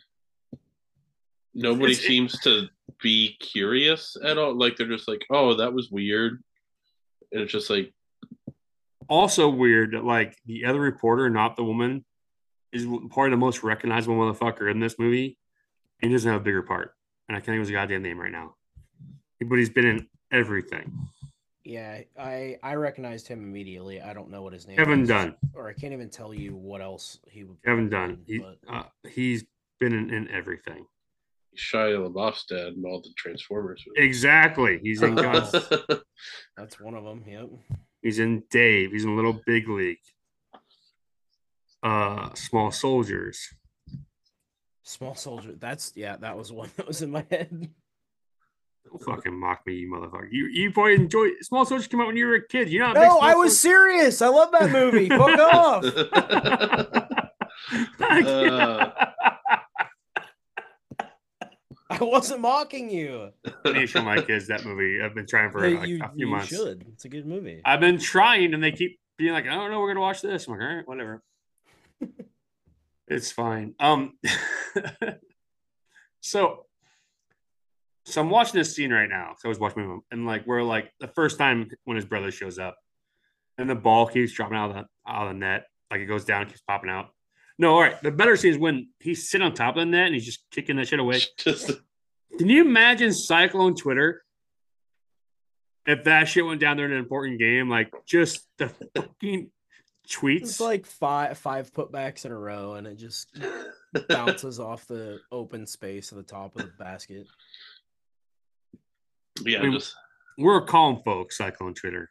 [1.53, 2.67] nobody It's- seems to
[3.03, 4.57] be curious at all.
[4.57, 6.41] Like they're just like, oh, that was weird,
[7.33, 7.91] and it's just like,
[9.11, 12.05] also weird that like the other reporter, not the woman,
[12.71, 15.37] is probably the most recognizable motherfucker in this movie.
[16.01, 16.95] And he doesn't have a bigger part.
[17.27, 18.55] And I can't think of his goddamn name right now.
[19.45, 20.91] But he's been in everything.
[21.63, 24.01] Yeah, I I recognized him immediately.
[24.01, 24.83] I don't know what his name is.
[24.83, 25.35] Kevin is, Dunn.
[25.53, 28.17] or I can't even tell you what else he would Kevin be in, Dunn.
[28.25, 29.43] he, uh, he's
[29.79, 30.85] been in, in everything.
[31.57, 33.83] Shia LaBeouf's dad and all the Transformers.
[33.85, 34.05] movies.
[34.07, 34.79] Exactly.
[34.81, 35.51] He's in God's,
[36.57, 37.23] That's one of them.
[37.27, 37.49] Yep.
[38.01, 38.91] He's in Dave.
[38.91, 39.97] He's in Little Big League.
[41.83, 43.49] Uh Small Soldiers.
[44.83, 45.53] Small soldier.
[45.57, 46.17] That's yeah.
[46.17, 47.69] That was one that was in my head.
[48.85, 50.27] Don't fucking mock me, you motherfucker.
[50.31, 52.69] You you probably enjoy Small Soldiers came out when you were a kid.
[52.69, 54.21] You're not No, Small I was serious.
[54.21, 55.09] I love that movie.
[55.09, 55.83] Fuck off.
[57.99, 58.91] Soldiers-
[61.99, 63.31] I wasn't mocking you.
[63.65, 65.01] I need to show my kids that movie.
[65.01, 66.47] I've been trying for like you a few you months.
[66.47, 66.85] should.
[66.93, 67.61] It's a good movie.
[67.65, 70.47] I've been trying, and they keep being like, "I don't know, we're gonna watch this."
[70.47, 71.21] I'm like, "All right, whatever."
[73.09, 73.75] it's fine.
[73.77, 74.17] Um,
[76.21, 76.65] so,
[78.05, 79.35] so I'm watching this scene right now.
[79.37, 82.31] So I was watching him, and like we're like the first time when his brother
[82.31, 82.77] shows up,
[83.57, 86.23] and the ball keeps dropping out of the out of the net, like it goes
[86.23, 87.09] down, keeps popping out.
[87.61, 88.01] No, all right.
[88.01, 90.43] The better scene is when he's sitting on top of the net and he's just
[90.49, 91.21] kicking that shit away.
[91.37, 91.69] Just
[92.39, 94.23] Can you imagine Cyclone Twitter
[95.85, 97.69] if that shit went down there in an important game?
[97.69, 99.51] Like just the fucking
[100.09, 100.41] tweets.
[100.41, 103.29] It's like five five putbacks in a row, and it just
[104.09, 107.27] bounces off the open space at the top of the basket.
[109.45, 109.93] yeah, I mean, just
[110.35, 112.09] We're calm folks, Cyclone Twitter.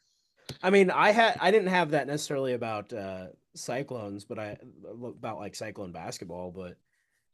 [0.62, 4.56] I mean, I had I didn't have that necessarily about uh cyclones, but I
[5.04, 6.76] about like cyclone basketball, but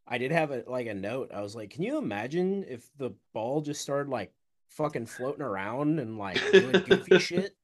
[0.06, 1.30] I did have a like a note.
[1.34, 4.32] I was like, can you imagine if the ball just started like
[4.68, 7.56] fucking floating around and like doing goofy shit?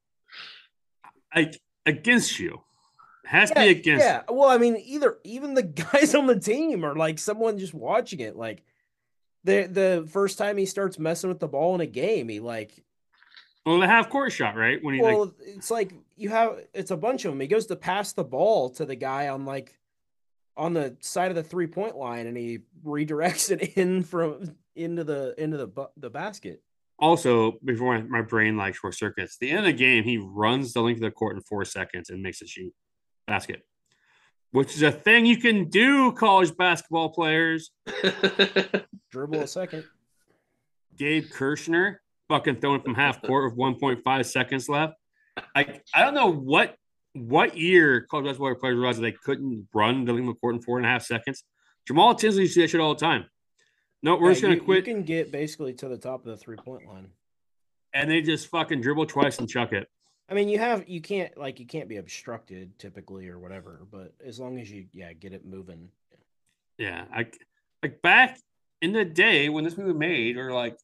[1.34, 2.62] Like against you.
[3.24, 4.22] Has to be against yeah.
[4.28, 8.20] Well, I mean, either even the guys on the team or like someone just watching
[8.20, 8.36] it.
[8.36, 8.62] Like
[9.44, 12.84] the the first time he starts messing with the ball in a game, he like
[13.64, 14.82] Well, the half court shot, right?
[14.82, 17.40] When he well, like it's like you have it's a bunch of them.
[17.40, 19.78] He goes to pass the ball to the guy on like
[20.56, 25.04] on the side of the three point line, and he redirects it in from into
[25.04, 26.62] the into the the basket.
[26.98, 30.72] also before my, my brain like short circuits, the end of the game, he runs
[30.72, 32.72] the length of the court in four seconds and makes a shoot
[33.28, 33.62] basket.
[34.50, 37.70] Which is a thing you can do, college basketball players.
[39.10, 39.84] Dribble a second.
[40.94, 41.96] Gabe Kirshner
[42.32, 44.94] fucking throwing from half court with 1.5 seconds left.
[45.54, 46.76] I I don't know what
[47.14, 50.54] what year college basketball players realized that they couldn't run the length of the court
[50.54, 51.44] in four and a half seconds.
[51.86, 53.26] Jamal Tinsley used to do that shit all the time.
[54.02, 56.36] No, we're Yeah, just gonna you, you can get basically to the top of the
[56.38, 57.08] three point line.
[57.92, 59.88] and they just fucking dribble twice and chuck it.
[60.30, 64.14] I mean, you have you can't like you can't be obstructed typically or whatever, but
[64.24, 65.90] as long as you yeah get it moving.
[66.78, 67.26] Yeah, I
[67.82, 68.38] like back
[68.80, 70.78] in the day when this movie made, or like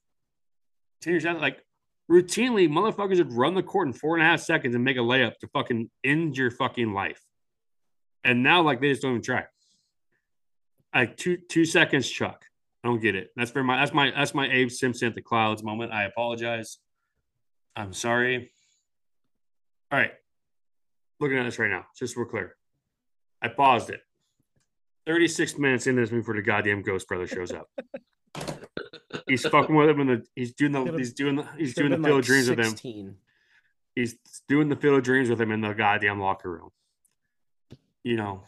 [1.00, 1.62] ten years out, like
[2.10, 5.00] routinely motherfuckers would run the court in four and a half seconds and make a
[5.00, 7.22] layup to fucking end your fucking life.
[8.24, 9.44] And now, like they just don't even try.
[10.94, 12.44] Like two two seconds, Chuck.
[12.82, 13.30] I don't get it.
[13.36, 15.92] That's for my that's my that's my Abe Simpson at the clouds moment.
[15.92, 16.78] I apologize.
[17.76, 18.50] I'm sorry.
[19.90, 20.12] All right,
[21.20, 22.56] looking at this right now, just so we're clear.
[23.40, 24.00] I paused it.
[25.06, 27.68] 36 minutes into this before the goddamn Ghost Brother shows up.
[29.26, 31.96] he's fucking with him, and the he's doing the he's doing the he's doing the
[31.96, 33.16] field like, dreams with him.
[33.94, 34.16] He's
[34.48, 36.70] doing the field dreams with him in the goddamn locker room.
[38.04, 38.42] You know.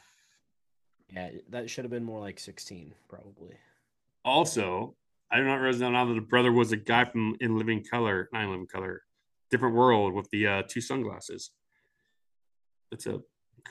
[1.12, 3.56] Yeah, that should have been more like sixteen, probably.
[4.24, 4.94] Also,
[5.30, 8.28] I do not realize now that the brother was a guy from In Living Color,
[8.32, 9.02] not In Living Color,
[9.50, 11.50] different world with the uh, two sunglasses.
[12.92, 13.20] It's a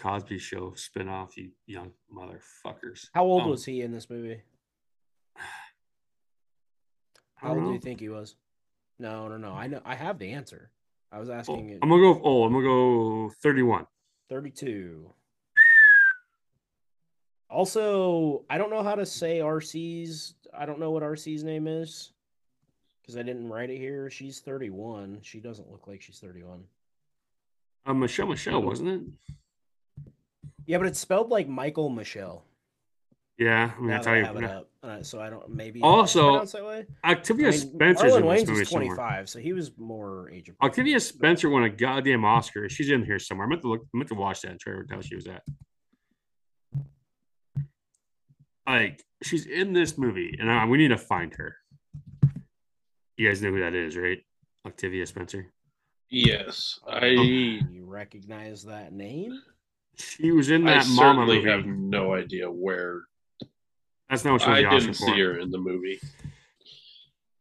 [0.02, 3.08] Cosby Show spinoff, you young motherfuckers.
[3.14, 4.42] How old Um, was he in this movie?
[7.40, 8.36] How old do you think he was?
[9.00, 9.52] No, no, no.
[9.54, 9.82] I know.
[9.86, 10.72] I have the answer.
[11.12, 11.70] I was Oh, asking.
[11.70, 11.80] it.
[11.82, 12.48] I'm gonna go old.
[12.48, 13.88] I'm gonna go 31.
[14.28, 15.12] Thirty-two.
[17.50, 20.36] Also, I don't know how to say RC's.
[20.54, 22.12] I don't know what RC's name is
[23.02, 24.10] because I didn't write it here.
[24.12, 25.20] She's 31.
[25.24, 26.64] She doesn't look like she's 31.
[27.86, 29.02] Uh, Michelle Michelle, wasn't it?
[30.68, 32.44] Yeah, but it's spelled like Michael Michele.
[33.40, 34.26] Yeah, I mean Now that's that how you.
[34.26, 36.86] have it up, uh, so I don't maybe Also, it's pronounced that way.
[37.06, 38.96] Octavia I mean, Spencer's Marlon in Wayans movie is somewhere.
[38.96, 40.70] 25, so he was more age appropriate.
[40.72, 42.68] Octavia Spencer won a goddamn Oscar.
[42.70, 43.48] She's in here somewhere.
[43.48, 43.82] I meant to look.
[43.94, 45.44] I meant to watch that and try to tell she was at.
[48.68, 51.56] Like she's in this movie, and uh, we need to find her.
[53.18, 54.20] You guys know who that is, right?
[54.66, 55.52] Octavia Spencer.
[56.10, 59.42] yes, I You recognize that name?
[59.96, 61.50] She was in I that Mama certainly movie.
[61.50, 63.02] have no idea where.
[64.10, 65.06] That's not what she won I the didn't for.
[65.06, 66.00] see her in the movie.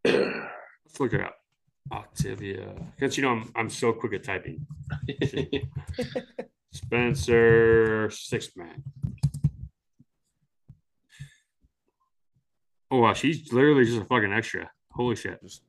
[0.05, 1.37] Let's look it up.
[1.91, 4.67] Octavia, because you know I'm I'm so quick at typing.
[6.73, 8.83] Spencer Six Man.
[12.91, 14.71] Oh wow, she's literally just a fucking extra.
[14.93, 15.43] Holy shit!
[15.43, 15.63] Just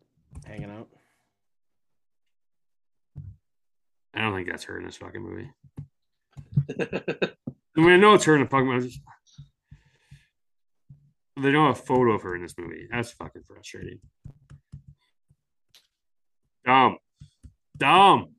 [0.45, 0.89] hanging out.
[4.14, 5.52] I don't think that's her in this fucking movie.
[6.82, 9.02] I mean, I know it's her in the fucking movie.
[11.42, 12.88] They don't have a photo of her in this movie.
[12.92, 14.00] That's fucking frustrating.
[16.66, 16.98] Dumb.
[17.78, 18.36] Dumb.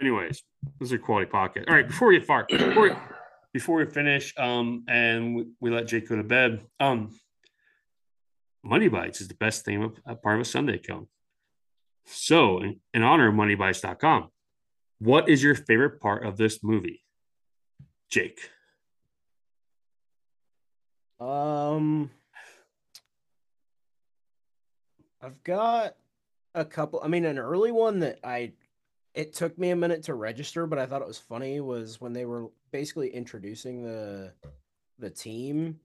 [0.00, 0.42] Anyways,
[0.78, 1.68] this is a quality podcast.
[1.68, 2.90] All right, before we get far, before we,
[3.52, 7.10] before we finish, um, and we, we let Jake go to bed, um,
[8.62, 11.08] Money Bites is the best thing of a part of a Sunday cone.
[12.06, 14.28] So, in, in honor of moneybites.com,
[14.98, 17.02] what is your favorite part of this movie?
[18.10, 18.50] Jake.
[21.20, 22.10] Um,
[25.22, 25.96] I've got
[26.54, 27.00] a couple.
[27.02, 28.52] I mean, an early one that I
[29.14, 32.12] it took me a minute to register, but I thought it was funny was when
[32.12, 34.32] they were basically introducing the
[34.98, 35.78] the team,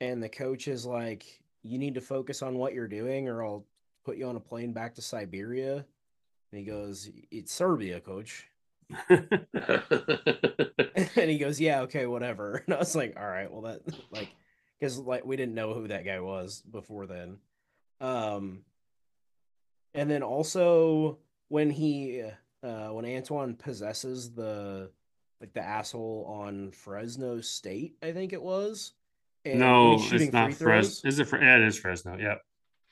[0.00, 3.64] and the coach is like, "You need to focus on what you're doing, or I'll
[4.04, 5.84] put you on a plane back to Siberia."
[6.52, 8.46] And he goes, "It's Serbia, coach."
[9.08, 9.30] and
[11.30, 13.80] he goes, "Yeah, okay, whatever." And I was like, "All right, well that
[14.12, 14.28] like
[14.78, 17.38] because like we didn't know who that guy was before then."
[18.00, 18.60] Um,
[19.94, 21.18] and then also
[21.48, 22.22] when he
[22.62, 24.90] uh when Antoine possesses the
[25.40, 28.92] like the asshole on Fresno State, I think it was.
[29.44, 31.08] and no, it's not Fresno.
[31.08, 31.24] Is it?
[31.26, 32.16] Fre- Yeah, it is Fresno.
[32.18, 32.42] Yep.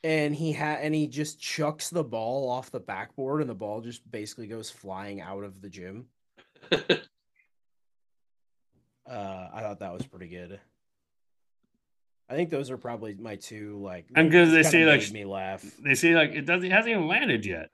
[0.05, 3.80] And he had and he just chucks the ball off the backboard, and the ball
[3.80, 6.07] just basically goes flying out of the gym.
[9.09, 10.59] Uh, I thought that was pretty good.
[12.29, 14.07] I think those are probably my two like.
[14.14, 15.62] And 'cause they kinda say, like, me laugh.
[15.79, 16.64] They say like it doesn't.
[16.64, 17.70] It hasn't even landed yet.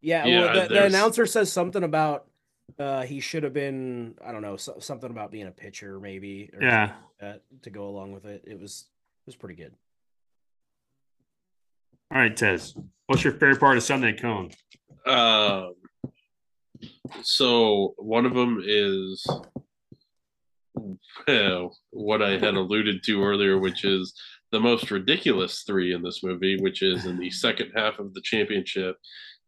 [0.00, 2.26] Yeah, Yeah, well, the, the announcer says something about
[2.78, 6.50] uh he should have been I don't know so, something about being a pitcher maybe.
[6.52, 6.84] Or Yeah.
[6.86, 8.44] like that to go along with it.
[8.46, 8.86] It was
[9.24, 9.74] it was pretty good.
[12.10, 12.74] All right, Tez.
[13.06, 14.50] What's your favorite part of Sunday Cone?
[15.06, 15.74] Um,
[17.22, 19.52] so one of them is well,
[21.90, 24.14] what I had alluded to earlier, which is
[24.50, 28.20] the most ridiculous three in this movie, which is in the second half of the
[28.22, 28.96] championship,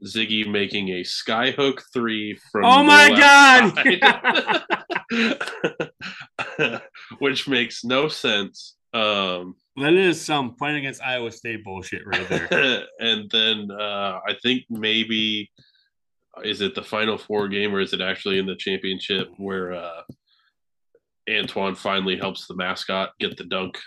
[0.05, 4.63] Ziggy making a skyhook three from Oh my side.
[7.19, 8.77] which makes no sense.
[8.93, 12.87] Um, That is some playing against Iowa State bullshit right there.
[13.01, 15.51] and then uh, I think maybe
[16.43, 20.03] is it the final four game or is it actually in the championship where uh,
[21.31, 23.79] Antoine finally helps the mascot get the dunk?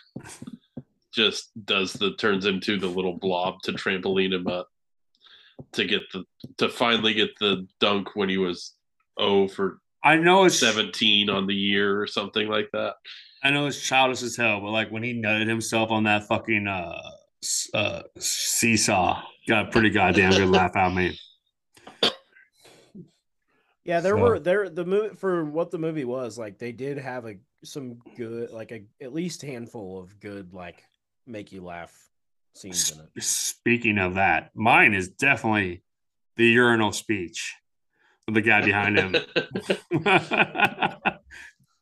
[1.13, 4.67] Just does the turns into the little blob to trampoline him up
[5.73, 6.23] to get the
[6.57, 8.75] to finally get the dunk when he was
[9.17, 12.95] oh for I know it's 17 on the year or something like that.
[13.43, 16.67] I know it's childish as hell, but like when he nutted himself on that fucking
[16.67, 17.01] uh,
[17.73, 21.19] uh seesaw, got a pretty goddamn good laugh out of me.
[23.87, 26.59] Yeah, there So- were there the movie for what the movie was like.
[26.59, 30.83] They did have a some good like a at least handful of good like
[31.25, 31.93] make you laugh
[32.53, 33.23] scenes in it.
[33.23, 35.83] Speaking of that, mine is definitely
[36.35, 37.55] the urinal speech
[38.25, 39.15] with the guy behind him.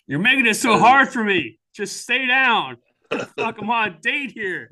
[0.08, 0.80] You're making it so oh.
[0.80, 1.60] hard for me.
[1.74, 2.78] Just stay down.
[3.12, 4.70] Fuck, I'm on a date here.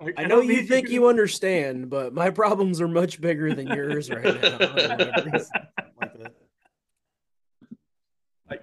[0.00, 4.10] Like, I know you think you understand, but my problems are much bigger than yours
[4.10, 4.58] right now.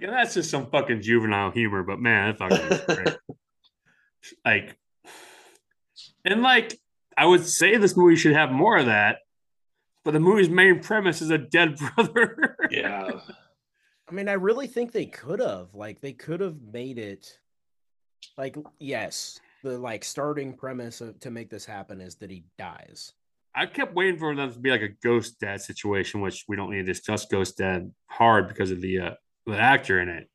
[0.00, 0.06] that.
[0.06, 3.16] And that's just some fucking juvenile humor, but man, that fucking is great.
[4.44, 4.76] like,
[6.24, 6.78] and like,
[7.16, 9.18] I would say this movie should have more of that,
[10.04, 12.56] but the movie's main premise is a dead brother.
[12.70, 13.10] yeah.
[14.08, 15.74] I mean, I really think they could have.
[15.74, 17.38] Like, they could have made it.
[18.36, 23.12] Like, yes, the like starting premise of, to make this happen is that he dies.
[23.54, 26.70] I kept waiting for them to be like a ghost dad situation, which we don't
[26.70, 29.10] need to discuss ghost dad hard because of the uh,
[29.46, 30.28] the actor in it.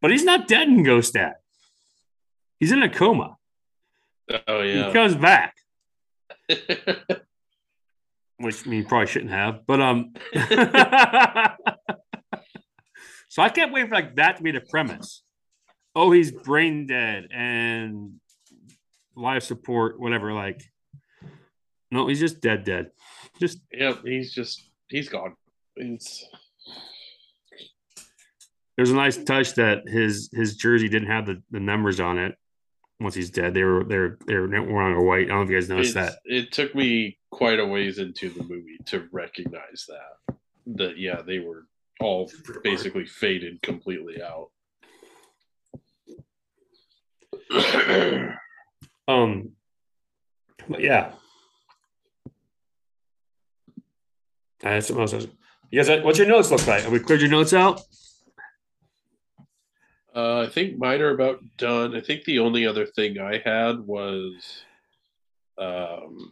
[0.00, 1.34] But he's not dead in Ghost Dad.
[2.58, 3.36] He's in a coma.
[4.46, 4.86] Oh yeah.
[4.86, 5.56] He comes back,
[6.48, 6.60] which
[8.38, 9.66] I mean, he probably shouldn't have.
[9.66, 10.12] But um,
[13.28, 15.22] so I kept waiting for like that to be the premise.
[15.96, 18.20] Oh, he's brain dead and
[19.16, 20.32] life support, whatever.
[20.32, 20.62] Like,
[21.90, 22.90] no, he's just dead, dead.
[23.40, 23.98] Just yep.
[24.04, 25.34] He's just he's gone.
[25.76, 26.24] It's
[28.80, 32.34] there's a nice touch that his his jersey didn't have the, the numbers on it
[32.98, 33.52] once he's dead.
[33.52, 35.24] They were they're they're wearing a white.
[35.26, 36.20] I don't know if you guys noticed it's- that.
[36.24, 40.34] It took me quite a ways into the movie to recognize that.
[40.76, 41.66] That yeah, they were
[42.00, 42.30] all
[42.64, 44.48] basically faded completely out.
[49.08, 49.50] Um,
[50.68, 51.10] but yeah,
[54.62, 55.12] something else.
[55.12, 55.26] I was-
[55.70, 56.84] You guys, what's your notes look like?
[56.84, 57.82] Have we cleared your notes out?
[60.14, 61.94] Uh, I think mine are about done.
[61.94, 64.64] I think the only other thing I had was
[65.56, 66.30] um,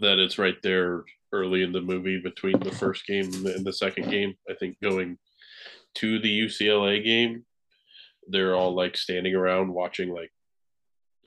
[0.00, 4.10] that it's right there early in the movie between the first game and the second
[4.10, 4.34] game.
[4.50, 5.18] I think going
[5.96, 7.44] to the UCLA game,
[8.28, 10.30] they're all like standing around watching like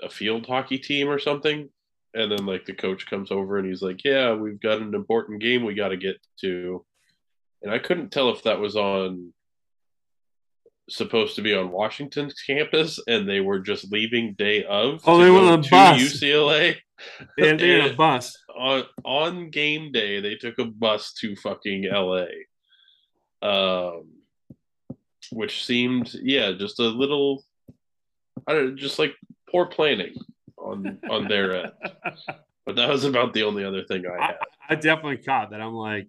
[0.03, 1.70] a field hockey team or something.
[2.14, 5.41] And then like the coach comes over and he's like, "Yeah, we've got an important
[5.41, 6.86] game we got to get to."
[7.64, 9.34] And I couldn't tell if that was on
[10.92, 15.30] supposed to be on Washington's campus and they were just leaving day of Oh, they
[15.30, 16.02] were on a to bus.
[16.02, 16.78] UCLA
[17.38, 18.38] they're in a bus.
[18.56, 22.26] on on game day they took a bus to fucking LA.
[23.42, 24.10] Um
[25.32, 27.44] which seemed yeah, just a little,
[28.48, 29.16] I don't know, just like
[29.50, 30.16] poor planning
[30.58, 31.72] on on their end.
[32.64, 34.36] But that was about the only other thing I I, had.
[34.70, 35.60] I definitely caught that.
[35.60, 36.08] I'm like,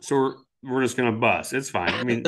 [0.00, 0.34] so we're,
[0.64, 1.52] we're just gonna bust.
[1.52, 1.90] It's fine.
[1.94, 2.24] I mean,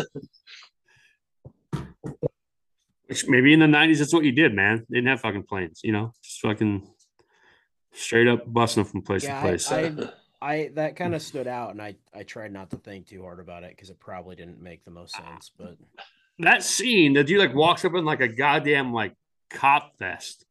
[3.07, 4.85] which maybe in the '90s, that's what you did, man.
[4.89, 6.89] They didn't have fucking planes, you know, just fucking
[7.93, 9.71] straight up busting them from place Yeah, to place.
[9.71, 9.93] I, I,
[10.43, 13.41] I that kind of stood out, and I I tried not to think too hard
[13.41, 15.51] about it because it probably didn't make the most sense.
[15.57, 15.77] But
[16.39, 19.15] that scene, the dude like walks up in like a goddamn like
[19.51, 20.45] cop vest.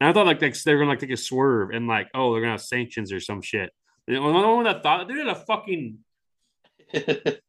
[0.00, 2.32] And I thought like, like they were gonna like take a swerve and like, oh,
[2.32, 3.70] they're gonna have sanctions or some shit.
[4.06, 5.98] The only one that thought they did a fucking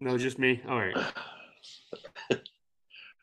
[0.00, 0.60] no, just me.
[0.68, 0.96] All right.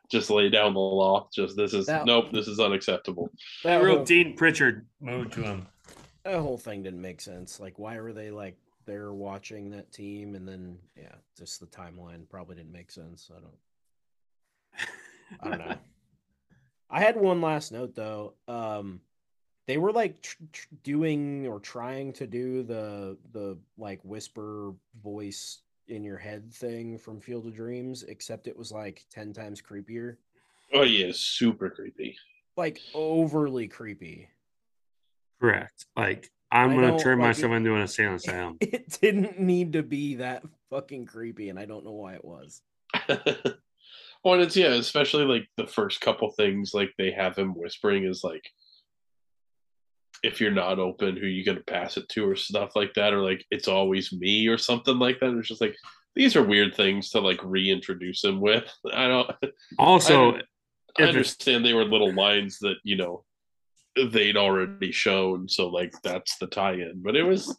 [0.10, 1.28] just lay down the law.
[1.34, 3.30] Just this is That- nope, this is unacceptable.
[3.64, 5.68] that real whole, Dean Pritchard mode to him.
[6.24, 7.60] that whole thing didn't make sense.
[7.60, 12.30] Like, why were they like they're watching that team, and then yeah, just the timeline
[12.30, 13.32] probably didn't make sense.
[13.36, 14.90] I don't.
[15.42, 15.76] I don't know.
[16.90, 18.36] I had one last note though.
[18.48, 19.02] Um,
[19.68, 25.62] they were like tr- tr- doing or trying to do the the like whisper voice
[25.88, 30.18] in your head thing from Field of Dreams, except it was like ten times creepier,
[30.74, 32.18] Oh yeah, super creepy.
[32.58, 34.30] like overly creepy.
[35.42, 35.86] Correct.
[35.96, 37.56] Like I'm I gonna turn like myself it.
[37.58, 38.58] into an assailant sound.
[38.62, 42.62] It didn't need to be that fucking creepy, and I don't know why it was.
[44.24, 48.24] well, it's yeah, especially like the first couple things like they have him whispering is
[48.24, 48.44] like
[50.24, 53.22] if you're not open, who you gonna pass it to or stuff like that, or
[53.22, 55.34] like it's always me or something like that.
[55.38, 55.76] It's just like
[56.16, 58.72] these are weird things to like reintroduce him with.
[58.94, 59.32] I don't
[59.78, 60.42] Also, I
[61.00, 63.26] I understand they were little lines that, you know,
[64.12, 67.02] they'd already shown, so like that's the tie-in.
[67.04, 67.58] But it was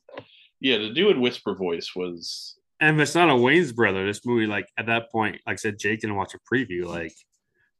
[0.60, 4.26] yeah, to do in whisper voice was and if it's not a Wayans brother, this
[4.26, 6.84] movie, like at that point, like I said, Jake didn't watch a preview.
[6.84, 7.14] Like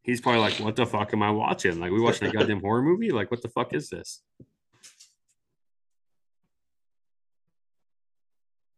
[0.03, 1.81] he's probably like, "What the fuck am I watching?
[1.81, 3.11] Like we watching a goddamn horror movie?
[3.11, 4.23] Like what the fuck is this?"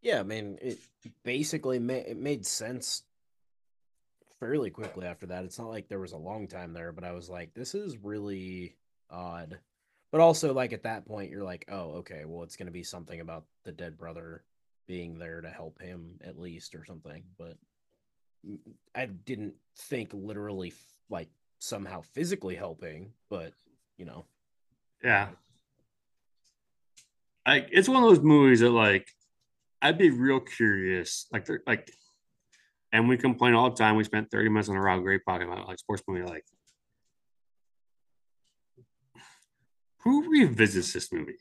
[0.01, 0.79] Yeah, I mean, it
[1.25, 3.03] basically ma- it made sense
[4.39, 5.45] fairly quickly after that.
[5.45, 7.97] It's not like there was a long time there, but I was like, this is
[7.99, 8.77] really
[9.11, 9.59] odd.
[10.11, 13.21] But also, like at that point, you're like, oh, okay, well, it's gonna be something
[13.21, 14.45] about the dead brother
[14.87, 17.23] being there to help him at least, or something.
[17.39, 17.57] But
[18.95, 20.73] I didn't think literally,
[21.11, 21.29] like
[21.59, 23.53] somehow physically helping, but
[23.97, 24.25] you know,
[25.03, 25.29] Yeah.
[27.47, 29.09] Like it's one of those movies that like
[29.81, 31.27] I'd be real curious.
[31.33, 31.91] Like they're like
[32.93, 33.97] and we complain all the time.
[33.97, 36.23] We spent 30 minutes on a Rob Great talking about like sports movie.
[36.23, 36.45] Like
[40.05, 41.37] who revisits this movie?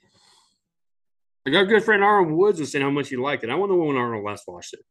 [1.46, 3.50] Like our good friend Aaron Woods was saying how much he liked it.
[3.50, 4.82] I wonder when Arnold last watched it.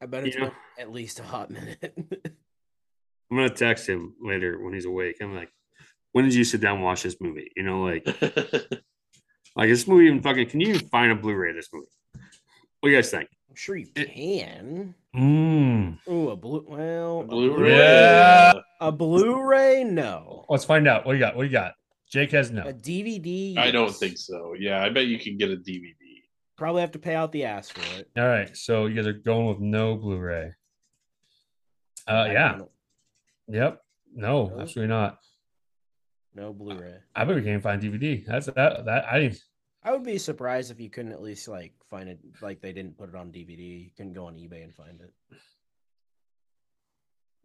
[0.00, 0.44] I bet it's Yeah.
[0.46, 1.92] been at least a hot minute.
[3.30, 5.16] I'm gonna text him later when he's awake.
[5.20, 5.50] I'm like,
[6.12, 7.50] when did you sit down and watch this movie?
[7.56, 8.04] You know, like
[9.56, 11.86] like this movie even fucking can you even find a Blu-ray of this movie?
[12.80, 13.28] What do you guys think?
[13.48, 14.94] I'm sure you It- can.
[15.14, 15.98] Mm.
[16.06, 16.64] Oh, a blue.
[16.68, 17.76] Well, a Blu-ray.
[17.76, 18.52] Yeah.
[18.80, 19.82] A Blu-ray?
[19.84, 20.44] No.
[20.48, 21.04] Let's find out.
[21.04, 21.34] What do you got?
[21.36, 21.74] What do you got?
[22.12, 22.62] Jake has no.
[22.62, 23.56] A DVD?
[23.58, 24.54] I don't think so.
[24.58, 25.94] Yeah, I bet you can get a DVD.
[26.56, 28.08] Probably have to pay out the ass for it.
[28.16, 30.52] All right, so you guys are going with no Blu-ray.
[32.08, 32.58] Uh, I yeah,
[33.48, 33.82] yep,
[34.14, 34.60] no, No?
[34.60, 35.18] absolutely not.
[36.34, 36.94] No Blu-ray.
[37.14, 38.24] I bet we can't find DVD.
[38.24, 38.84] That's that.
[38.84, 39.32] That I.
[39.82, 42.18] I would be surprised if you couldn't at least like find it.
[42.40, 43.84] Like they didn't put it on DVD.
[43.84, 45.12] You can go on eBay and find it.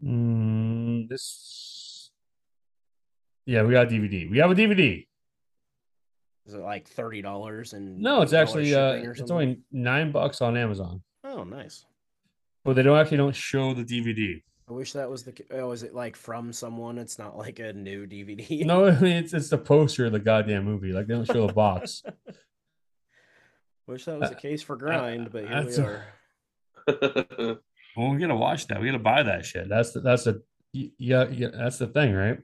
[0.03, 2.11] Mm, this.
[3.45, 4.29] Yeah, we got DVD.
[4.29, 5.05] We have a DVD.
[6.45, 10.55] Is it like thirty dollars and No, it's actually uh, it's only nine bucks on
[10.57, 11.85] Amazon, Oh, nice.
[12.63, 14.43] but they don't actually don't show the DVD.
[14.67, 15.31] I wish that was the.
[15.31, 16.97] ca- Oh, is it like from someone?
[16.97, 18.65] It's not like a new DVD.
[18.65, 20.91] No, I mean it's it's the poster of the goddamn movie.
[20.91, 22.03] Like they don't show the box.
[23.87, 25.87] Wish that was the case for Grind, but here that's we a-
[27.47, 27.59] are.
[27.97, 28.81] Well, we gotta watch that.
[28.81, 29.69] We gotta buy that shit.
[29.69, 30.41] That's the that's the
[30.73, 32.39] yeah yeah that's the thing, right?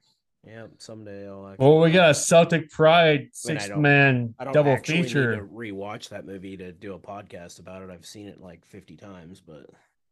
[0.47, 1.45] Yeah, someday I'll.
[1.49, 5.31] Actually Well, we got a Celtic Pride six don't- man I don't double actually feature.
[5.31, 7.89] need to rewatch that movie to do a podcast about it.
[7.89, 9.65] I've seen it like fifty times, but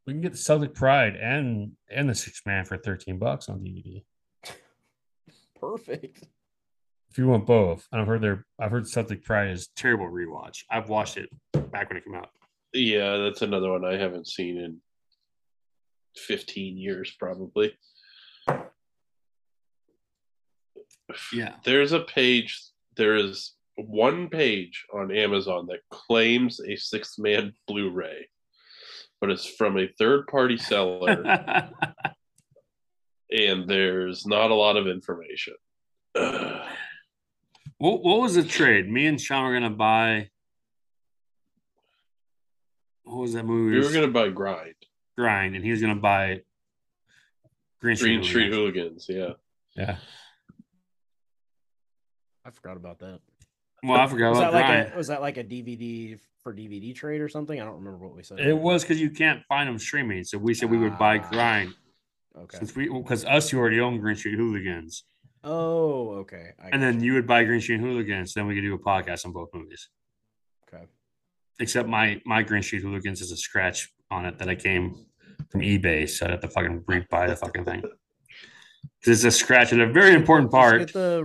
[0.09, 3.59] We can get the Celtic Pride and and the six man for thirteen bucks on
[3.59, 4.01] DVD
[5.59, 6.27] perfect.
[7.11, 7.87] if you want both.
[7.91, 10.63] I've heard their I've heard Celtic Pride is terrible rewatch.
[10.71, 11.29] I've watched it
[11.71, 12.29] back when it came out.
[12.73, 14.77] yeah, that's another one I haven't seen in
[16.15, 17.77] 15 years, probably.
[21.31, 21.53] Yeah.
[21.65, 22.59] There's a page,
[22.97, 28.27] there is one page on Amazon that claims a six man Blu ray.
[29.21, 31.23] But it's from a third party seller,
[33.31, 35.55] and there's not a lot of information.
[36.15, 36.61] Ugh.
[37.77, 38.89] what, what was the trade?
[38.89, 40.29] Me and Sean were gonna buy.
[43.03, 43.77] What was that movie?
[43.77, 44.75] we were gonna buy Grind,
[45.17, 46.41] grind, and he was gonna buy
[47.81, 48.17] Green Street.
[48.17, 49.07] Green Street Hooligans.
[49.07, 49.37] Hooligans.
[49.75, 49.95] Yeah, Yeah.
[52.45, 53.19] I forgot about that.
[53.83, 56.19] Well, I forgot Was about that like a was that like a DVD
[56.49, 57.59] for DVD trade or something?
[57.61, 58.39] I don't remember what we said.
[58.39, 61.29] It was because you can't find them streaming, so we said we would buy Ah.
[61.29, 61.73] grind
[62.37, 62.57] okay.
[62.57, 65.03] since we because us you already own Green Street Hooligans,
[65.43, 66.49] Oh, okay.
[66.61, 68.33] I and then you would buy Green Street Hooligans.
[68.33, 69.89] Then we could do a podcast on both movies.
[70.67, 70.85] okay.
[71.59, 74.95] Except my my Green Street Hooligans is a scratch on it that I came
[75.51, 77.83] from eBay, so I have to fucking rebuy the fucking thing.
[78.99, 80.79] Because it's a scratch at a very important Just part.
[80.79, 81.23] Get the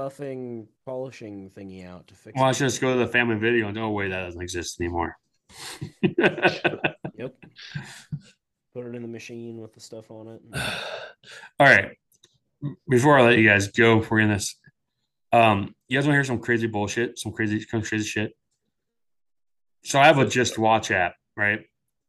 [0.00, 2.56] rebuffing polishing thingy out to fix Well, I it.
[2.56, 5.16] should just go to the family video and oh wait, that doesn't exist anymore.
[6.02, 7.34] Yep.
[8.72, 10.40] Put it in the machine with the stuff on it.
[11.60, 11.90] All right.
[12.88, 14.56] Before I let you guys go for this,
[15.32, 18.32] um, you guys want to hear some crazy bullshit, some crazy, some crazy shit.
[19.84, 21.60] So I have a Just Watch app, right?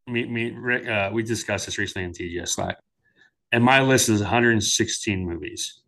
[0.08, 2.78] Me, me, Rick, uh, we discussed this recently in TGS Slack,
[3.52, 5.82] and my list is 116 movies.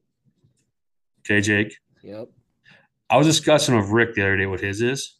[1.22, 1.78] Okay, Jake.
[2.04, 2.30] Yep.
[3.10, 5.18] I was discussing with Rick the other day what his is.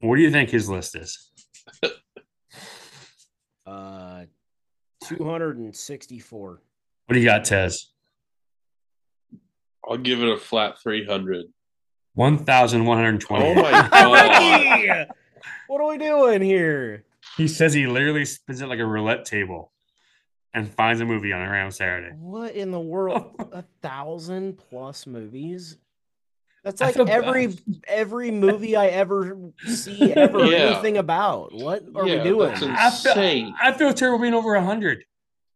[0.00, 1.30] What do you think his list is?
[3.66, 4.24] Uh,
[5.04, 6.60] two hundred and sixty-four.
[7.06, 7.92] What do you got, Tez?
[9.88, 11.46] I'll give it a flat three hundred.
[12.14, 13.44] 1,120.
[13.44, 15.06] Oh my god!
[15.68, 17.04] what are we doing here?
[17.36, 19.70] He says he literally spins it like a roulette table
[20.54, 22.14] and finds a movie on around Saturday.
[22.18, 23.34] What in the world?
[23.52, 25.76] A thousand plus movies?
[26.62, 27.24] That's like feel bad.
[27.24, 27.56] every
[27.88, 30.72] every movie I ever see ever Yeah.
[30.72, 31.54] anything about.
[31.54, 32.50] What are Yeah, we doing?
[32.50, 33.54] that's I feel, Insane.
[33.60, 35.04] I feel terrible being over a 100.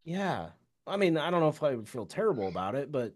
[0.05, 0.47] Yeah.
[0.87, 3.13] I mean, I don't know if I would feel terrible about it, but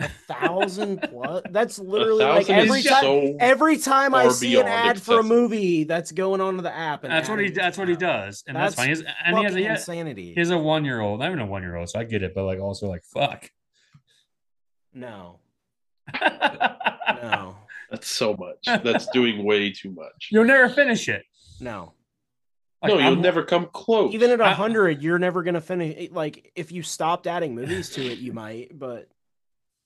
[0.00, 4.68] a thousand plus that's literally like every time so every time I see an beyond
[4.68, 7.50] ad for a movie that's going onto the app and That's what he.
[7.50, 8.42] That's what he does.
[8.46, 8.86] And that's, That's fine.
[8.86, 10.34] He has, and he has, a, Fucking he has- insanity.
[10.34, 11.20] he has a one year old.
[11.20, 13.50] Not even a one year old, so I get it, but like also like fuck.
[14.92, 15.38] No,
[16.20, 17.56] no,
[17.90, 18.82] That's so much.
[18.82, 20.28] That's doing way too much.
[20.30, 21.22] You'll never finish it.
[21.60, 21.92] no.
[22.82, 24.14] Like, no, you'll I'm- never come close.
[24.14, 26.10] Even at I- a hundred, you're never gonna finish.
[26.12, 28.78] Like if you stopped adding movies to it, you might.
[28.78, 29.06] But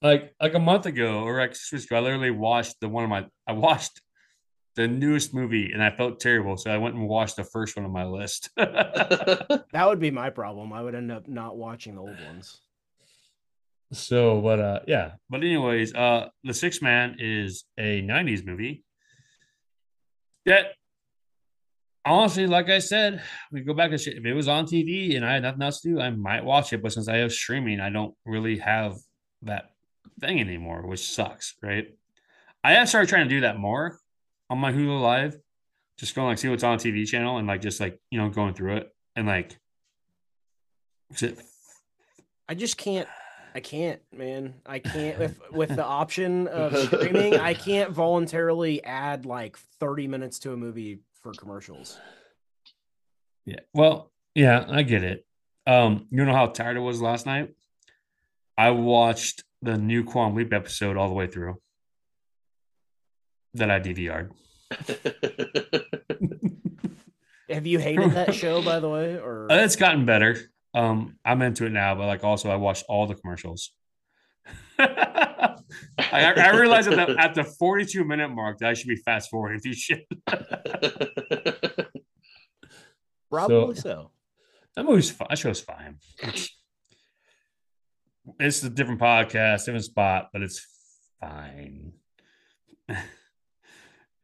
[0.05, 3.05] like like a month ago or like six weeks ago, I literally watched the one
[3.05, 4.03] of my I watched
[4.77, 7.87] the newest movie and I felt terrible, so I went and watched the first one
[7.87, 8.51] on my list.
[8.57, 10.73] that would be my problem.
[10.73, 12.61] I would end up not watching the old ones.
[13.93, 15.13] So, but uh, yeah.
[15.31, 18.85] But anyways, uh, the Six Man is a '90s movie
[20.45, 20.73] that,
[22.05, 24.19] honestly, like I said, we go back and shit.
[24.19, 26.75] If it was on TV and I had nothing else to do, I might watch
[26.75, 26.83] it.
[26.83, 28.97] But since I have streaming, I don't really have
[29.43, 29.74] that
[30.21, 31.89] thing anymore, which sucks, right?
[32.63, 33.99] I have started trying to do that more
[34.49, 35.37] on my Hulu Live,
[35.99, 38.55] just going like see what's on TV channel and like just like you know going
[38.55, 39.59] through it and like.
[41.21, 41.39] it
[42.49, 43.09] I just can't.
[43.55, 44.55] I can't, man.
[44.67, 47.37] I can't with with the option of streaming.
[47.37, 51.99] I can't voluntarily add like 30 minutes to a movie for commercials.
[53.47, 53.61] Yeah.
[53.73, 55.25] Well, yeah, I get it.
[55.67, 57.55] Um, you know how tired I was last night?
[58.57, 61.61] I watched the new Quantum Leap episode all the way through
[63.55, 64.33] that I DVR'd.
[67.49, 69.15] Have you hated that show, by the way?
[69.17, 70.37] Or Uh, It's gotten better.
[70.75, 73.71] Um, I'm into it now, but like also I watched all the commercials.
[74.79, 75.57] I,
[75.99, 79.61] I realized at the, at the 42 minute mark that I should be fast forwarding
[79.61, 80.07] through shit.
[83.31, 84.11] probably so.
[84.77, 85.29] That movie's fine.
[85.31, 85.99] That show's fine.
[88.41, 90.67] It's, it's a different podcast, different spot, but it's
[91.21, 91.93] fine.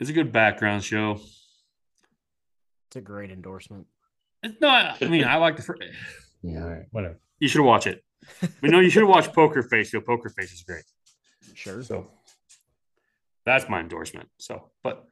[0.01, 1.21] It's a good background show.
[2.87, 3.87] It's a great endorsement.
[4.43, 5.03] It's not.
[5.03, 5.63] I mean, I like the.
[5.63, 5.75] Fr-
[6.43, 7.21] yeah, all right, whatever.
[7.39, 8.03] You should watch it.
[8.63, 9.93] We know you should watch Poker Face.
[9.93, 10.85] Yo, Poker Face is great.
[11.55, 11.83] Sure.
[11.83, 12.11] So
[13.45, 14.31] that's my endorsement.
[14.39, 15.05] So, but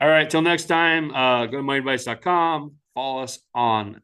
[0.00, 4.02] all right, till next time, uh, go to myadvice.com, follow us on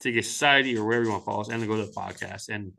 [0.00, 2.48] Ticket Society or wherever you want to follow us, and then go to the podcast
[2.48, 2.72] and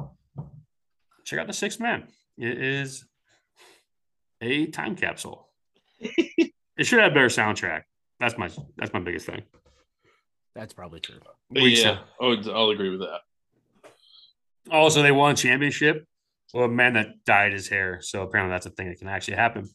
[1.30, 2.08] check out the Sixth Man.
[2.38, 3.06] It is
[4.42, 5.48] a time capsule.
[6.00, 7.84] it should have a better soundtrack.
[8.20, 9.44] That's my that's my biggest thing.
[10.56, 11.20] That's probably true.
[11.50, 13.22] We yeah, should- oh, I'll agree with that.
[14.72, 16.06] Also, they won a championship.
[16.54, 18.00] Well, a man that dyed his hair.
[18.02, 19.70] So apparently that's a thing that can actually happen.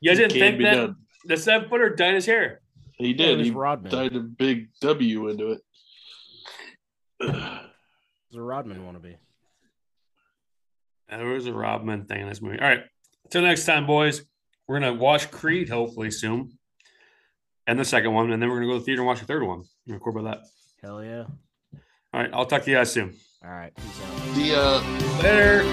[0.00, 0.96] You guys didn't think that done.
[1.24, 2.60] the seven footer dyed his hair?
[2.96, 3.38] He did.
[3.38, 3.90] was he Rodman.
[3.90, 5.60] tied a big W into it.
[7.20, 7.32] It
[8.30, 9.16] was a Rodman wannabe.
[11.08, 12.58] There was a Rodman thing in this movie.
[12.60, 12.82] All right.
[13.24, 14.22] Until next time, boys.
[14.66, 16.58] We're gonna watch Creed hopefully soon,
[17.66, 19.24] and the second one, and then we're gonna go to the theater and watch the
[19.24, 19.64] third one.
[19.86, 20.48] You record about that.
[20.82, 21.24] Hell yeah.
[22.12, 22.30] All right.
[22.34, 23.14] I'll talk to you guys soon.
[23.42, 23.74] All right.
[23.74, 24.34] Peace out.
[24.34, 24.80] The uh
[25.22, 25.64] Later.